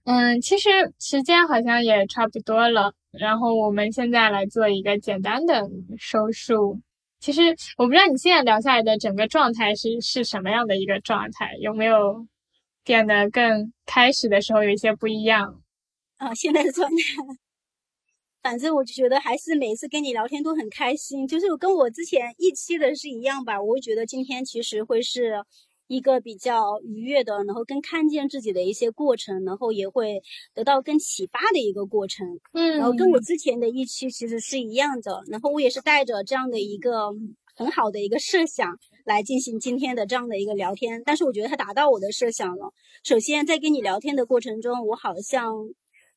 [0.04, 6.82] 嗯，其实时间好像也差不多了，然后我们现在来做一个简单的收束。
[7.22, 7.44] 其实
[7.78, 12.28] 我不知道你现在聊下来的整个状态是是什么样的一个状态，有没有
[12.84, 15.62] 变得更开始的时候有一些不一样？
[16.18, 17.47] 啊，现在的状态。
[18.44, 23.62] 反正我就觉得还是每次跟你聊天都很开心，就是跟我之前一期的是一样吧。
[23.62, 25.34] 我会觉得今天其实会是
[25.88, 30.22] 一个比较愉悦的，然后更看见自己的一些过程，然后也会
[30.54, 32.26] 得到更启发的一个过程。
[32.54, 37.10] 嗯，然后跟我之前的一期其实是一样的，然后我也是带着这样的一个
[37.56, 41.02] 很好的一个设想来进行今天的这样的一个聊天。
[41.06, 42.72] 但是我觉得它达到我的设想了。
[43.04, 45.54] 首先在跟你聊天的过程中，我好像。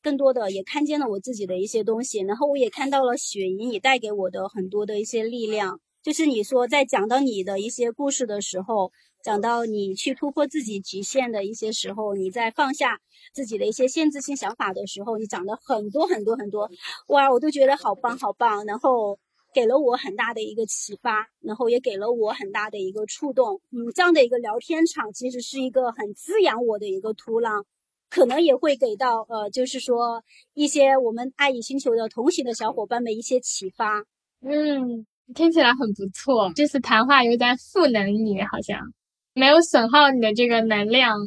[0.01, 5.79] 更多的也看见了我自己的一些东西，然后我也看到了雪莹你带给我的很多的一些力量。
[6.03, 8.91] 就是你说在讲到你的一些故事的时候，
[9.23, 12.99] 讲到你去突破自己极限的一些时候，你在放下
[13.35, 16.71] 自己的一些限制性想法的时候，你讲的很多很多很多，
[17.09, 19.19] 哇，我都觉得好棒好棒，然后
[19.53, 23.61] 给了我很大的一个启发，然后也给了我很大的一个触动。
[23.69, 27.63] 嗯，这样的一个聊天场其实是一个很滋养我的一个土壤。
[28.11, 30.21] 可能也会给到呃，就是说
[30.53, 34.03] 一些我们爱与星球的同行的小伙伴们一些启发。
[34.41, 36.51] 嗯，听起来很不错。
[36.53, 38.77] 这次谈话有点赋能你，好像
[39.33, 41.17] 没有损耗你的这个能量。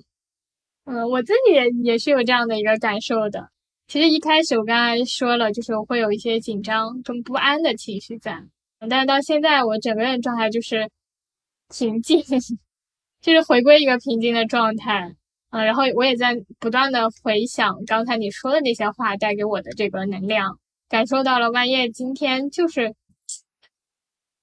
[0.84, 3.48] 嗯，我自己也也是有这样的一个感受的。
[3.86, 8.42] 其实一开始我刚才说了，就是我会有一些紧张跟不安的情绪在，
[8.90, 10.90] 但是到现在我整个人状态就是
[11.74, 12.22] 平静，
[13.22, 15.16] 就是回归一个平静的状态。
[15.54, 22.92] 嗯，然后我也在不断的回想刚才你说的那些话带给我的这个能量，感受到了万叶今天就是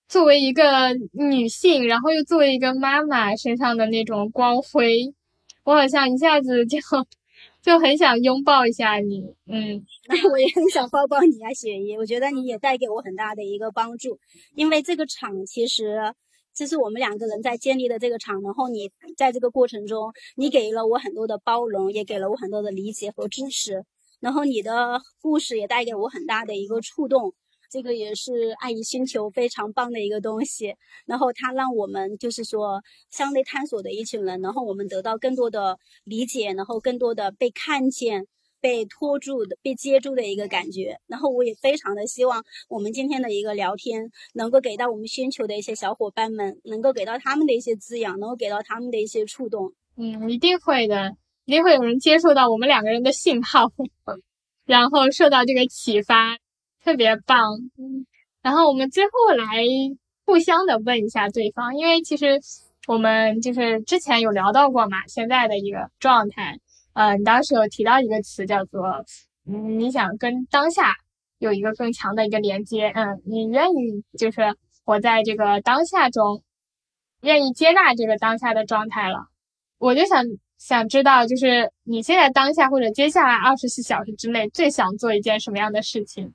[0.08, 5.14] 作为一个女性，然后又作为一个妈妈身上的那种光辉，
[5.66, 6.78] 我好像一下子就
[7.62, 9.86] 就很想拥抱一下你，嗯，
[10.32, 14.18] 我也很想抱抱你啊，雪姨，我觉得你也带给我很大的一个帮助，
[14.56, 16.14] 因为这个场其实。
[16.54, 23.84] 这是我们两个人在建立的这个场，然后你在这个过程中，你给了我很多的包容，也给了我很多的理解和支持，
[24.20, 27.34] 然后你的故事也带给我很大的一个触动，
[27.72, 30.76] 这个也是爱与星球非常棒的一个东西。
[31.06, 38.28] 然后它让我们就是说向内探索的一群人，然后我们得到更多的理解，然后更多的被看见。
[38.62, 49.74] 被拖住的、被接住的一个感觉，然后我也非常的希望我们今天的一个聊天能够给到我们星球的一些小伙伴们，能够给到他们的一些滋养，能够给到他们的一些触动。
[49.98, 51.12] 嗯，一定会的，
[51.46, 53.72] 一定会有人接受到我们两个人的信号，
[54.66, 56.38] 然后受到这个启发，
[56.84, 57.56] 特别棒。
[57.78, 58.06] 嗯，
[58.42, 59.64] 然后我们最后来
[60.26, 62.40] 互相的问一下对方，因为其实
[62.88, 66.60] 我们就是之前有聊到过嘛，现在的一个状态。
[66.94, 69.06] 嗯，你当时有提到一个词叫做，
[69.48, 70.96] 嗯，你想跟当下
[71.40, 74.42] 有一个更强的一个连接，嗯，你愿意就是
[74.84, 76.44] 活在这个当下中，
[77.22, 79.28] 愿意接纳这个当下的状态了。
[79.78, 80.24] 我就想
[80.58, 86.34] 想知道，就是你现在当下或者接下来二十四小时之内最想做一件什么样的事情？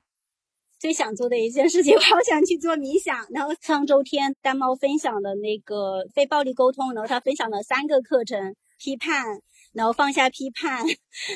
[0.79, 3.25] 最想做的一件事情， 我好想去做冥想。
[3.31, 9.39] 然后上周天丹猫分享的那个非暴力沟通，然后他分享了三个课程，批判。
[9.77, 10.83] 然后放下批判，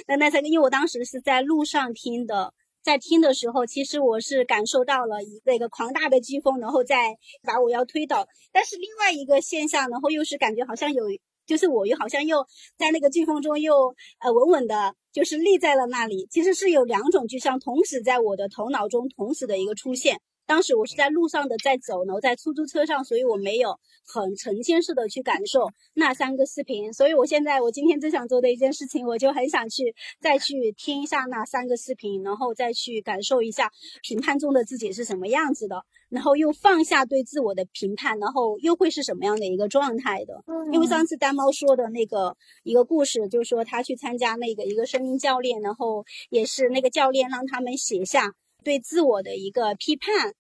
[0.08, 8.28] 那那三个，因为我当时是在路上听的，在听的时候，其实我是感受到了一个一个狂大的飓风，然后再把我要推倒。
[8.52, 11.04] 但是另外一个现象，然后又是感觉好像有，
[11.46, 12.44] 就是我又好像又
[12.80, 16.28] 在那个飓风中又呃稳稳的，就是立在了那里。
[16.32, 20.20] 其实是有两种，巨像同时在我的头脑中同时的一个出现。
[20.52, 26.92] 当时我是在路上的在走，呢，我在出租车上，所以我没有很沉浸式的去感受那三个视频。
[26.92, 33.72] 所以我现在我今天最想做的一件事情，我就很想去再去听一下那三个视频，然后再去感受一下
[34.02, 40.44] 评判中的自己是什么样子的，然后又放下对自我的评判，然后又会是什么样的一个状态的。
[40.74, 48.34] 因为上次丹猫说的那个一个故事，就是说他去参加那个一个声音教练，然后也是那个教练让他们写下
[48.66, 50.34] 对自我的一个批判。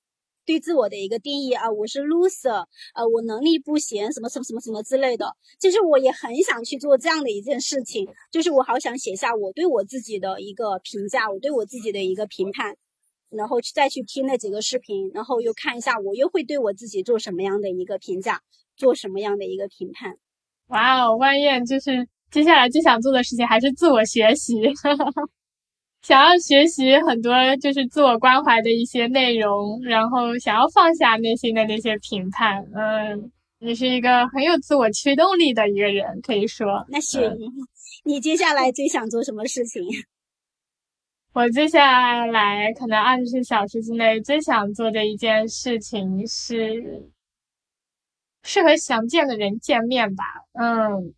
[0.45, 2.65] 对自我的一个定义啊，我是 loser，
[2.95, 5.35] 呃，我能力不行，什么什么什么什么之类的。
[5.59, 12.75] 其实我也很想去做这样的一件事情，就是我好想写下我对我自己的一个评价，我对我自己的一个评判，
[13.29, 18.41] 然后再去听那几个视频，然后又看一下我又会对我自己做什么样的一个评价，
[18.75, 20.17] 做什么样的一个评判。
[20.67, 24.55] 哇哦，万燕就是接下来最想做的事情还是自我学习。
[26.01, 32.65] 想要学习很多就是自我关怀的一些内容，然后想要放下内心的那些评判。
[32.73, 36.83] 嗯，你是一个很有自我驱动力的一个人，可以说。
[36.89, 37.47] 那雪姨，
[38.03, 39.83] 你接下来最想做什么事情？
[41.33, 47.09] 我接下来可能二十四小时之内最想做的一件事情是，
[48.43, 50.23] 是和想见的人见面吧。
[50.53, 51.13] 嗯，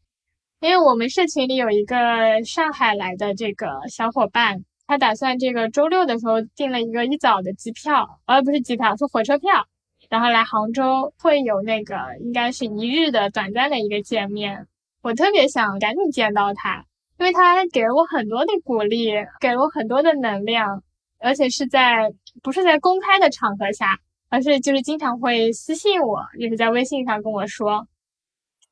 [0.60, 4.66] 因为我们社群里有一个上海来的这个小伙伴。
[4.86, 9.66] 他打算这个周六的时候订了一个一早的机票，而不是机票，是火车票，
[10.10, 14.68] 然后来杭州会有那个应该是一日的短暂的一个见面。
[15.02, 16.86] 我特别想赶紧见到他，
[17.18, 20.84] 因为他给了我很多的鼓励，给了我很多的能量，
[21.20, 27.88] 而且是在不是在公开的场合下，而是就是经常会私信我，就是在微信上跟我说：“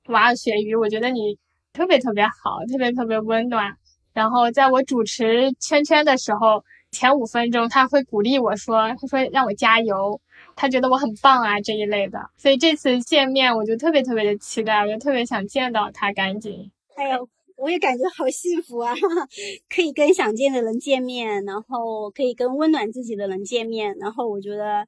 [0.07, 1.37] 哇，雪鱼，我觉得你
[1.73, 3.75] 特别特别好，特别特别温暖。”
[4.13, 10.19] 然后在我主持圈圈的时候，前五分钟他会鼓励我说：“他说让我加油，
[10.55, 16.69] 他觉得我很棒啊这一类的。”所以这次见面我就特别特别的期待，我就特别想见到他，赶紧。
[16.95, 18.93] 哎呦，我也感觉好幸福啊！
[19.73, 24.85] 可以跟想见的人见面，然后可以跟温暖自己的人见面，然后我觉得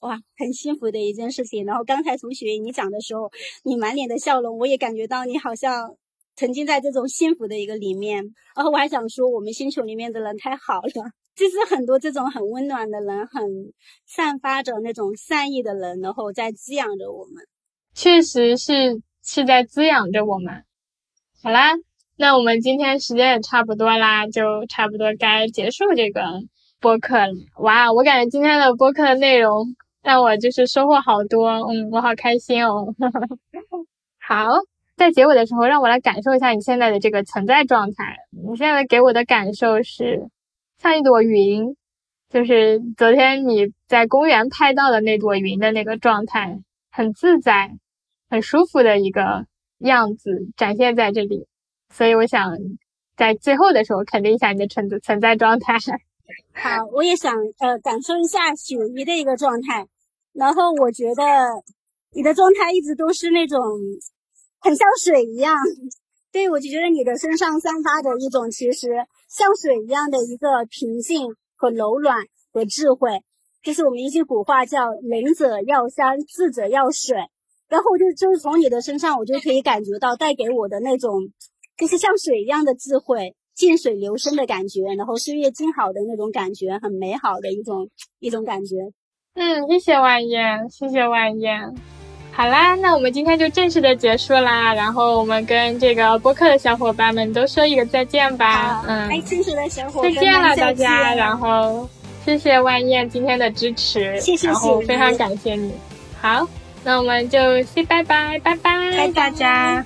[0.00, 1.66] 哇，很幸福的一件事情。
[1.66, 3.28] 然后刚才同学你讲的时候，
[3.64, 5.96] 你满脸的笑容，我也感觉到你好像。
[6.40, 8.24] 沉浸在这种幸福的一个里面，
[8.56, 13.42] 然后我还想说，我们星球里面的人太好了，就是很多这种很温暖的人，很
[14.06, 17.44] 散发着那种善意的人，然后在滋养着我们。
[17.94, 20.64] 确实是是在滋养着我们。
[21.42, 21.72] 好啦，
[22.16, 26.22] 那我们今天时间也差不多啦，就差不多该结束这个
[26.80, 27.34] 播客了。
[27.58, 32.94] 哇，我感觉今天的播客的内容让我就是收获好多，嗯，我好开心哦。
[34.26, 34.69] 好。
[35.00, 38.18] 在结尾的时候，让我来感受一下你现在的这个存在状态。
[38.30, 40.28] 你现在给我的感受是
[40.76, 41.74] 像一朵云，
[42.28, 46.58] 就是昨天你在公园拍到的那朵云的那个状态，
[46.92, 47.70] 很自在、
[48.28, 49.46] 很舒服的一个
[49.78, 51.46] 样子展现在这里。
[51.88, 52.52] 所以我想
[53.16, 55.78] 在最后的时候肯定一下你的存存在状态。
[56.52, 59.86] 好，我也想呃感受一下雪姨的一个状态。
[60.34, 61.24] 然后我觉得
[62.12, 63.58] 你的状态一直都是那种
[64.60, 65.56] 很像水一样，
[66.30, 68.88] 对我就觉得你的身上散发的一种其实
[69.28, 72.16] 像水一样的一个平静和柔软
[72.52, 73.22] 和智慧，
[73.62, 77.16] 就是我们一句古话叫“仁者要山，智者要水”。
[77.70, 81.30] 然后就就是从你的身上，我就可以感觉到带给我的那种
[81.78, 87.88] 就是像水一样的智慧，静水流深的感觉，然后岁月静好的那种感觉，很美好的一种
[88.18, 88.74] 一种感觉。
[89.34, 91.99] 嗯，谢谢万燕，谢谢万燕。
[92.32, 94.72] 好啦，那我们今天就正式的结束啦。
[94.72, 98.82] 然后我们跟这个播客的小伙伴们都说一个再见吧。
[98.86, 101.14] 嗯，爱清楚的小伙伴再见了大家。
[101.14, 101.86] 然后
[102.24, 105.72] 谢谢万燕今天的支持，谢谢，然后非常感谢你。
[106.20, 106.48] 好，
[106.82, 109.84] 那我们就 say 拜拜，拜拜，拜大家。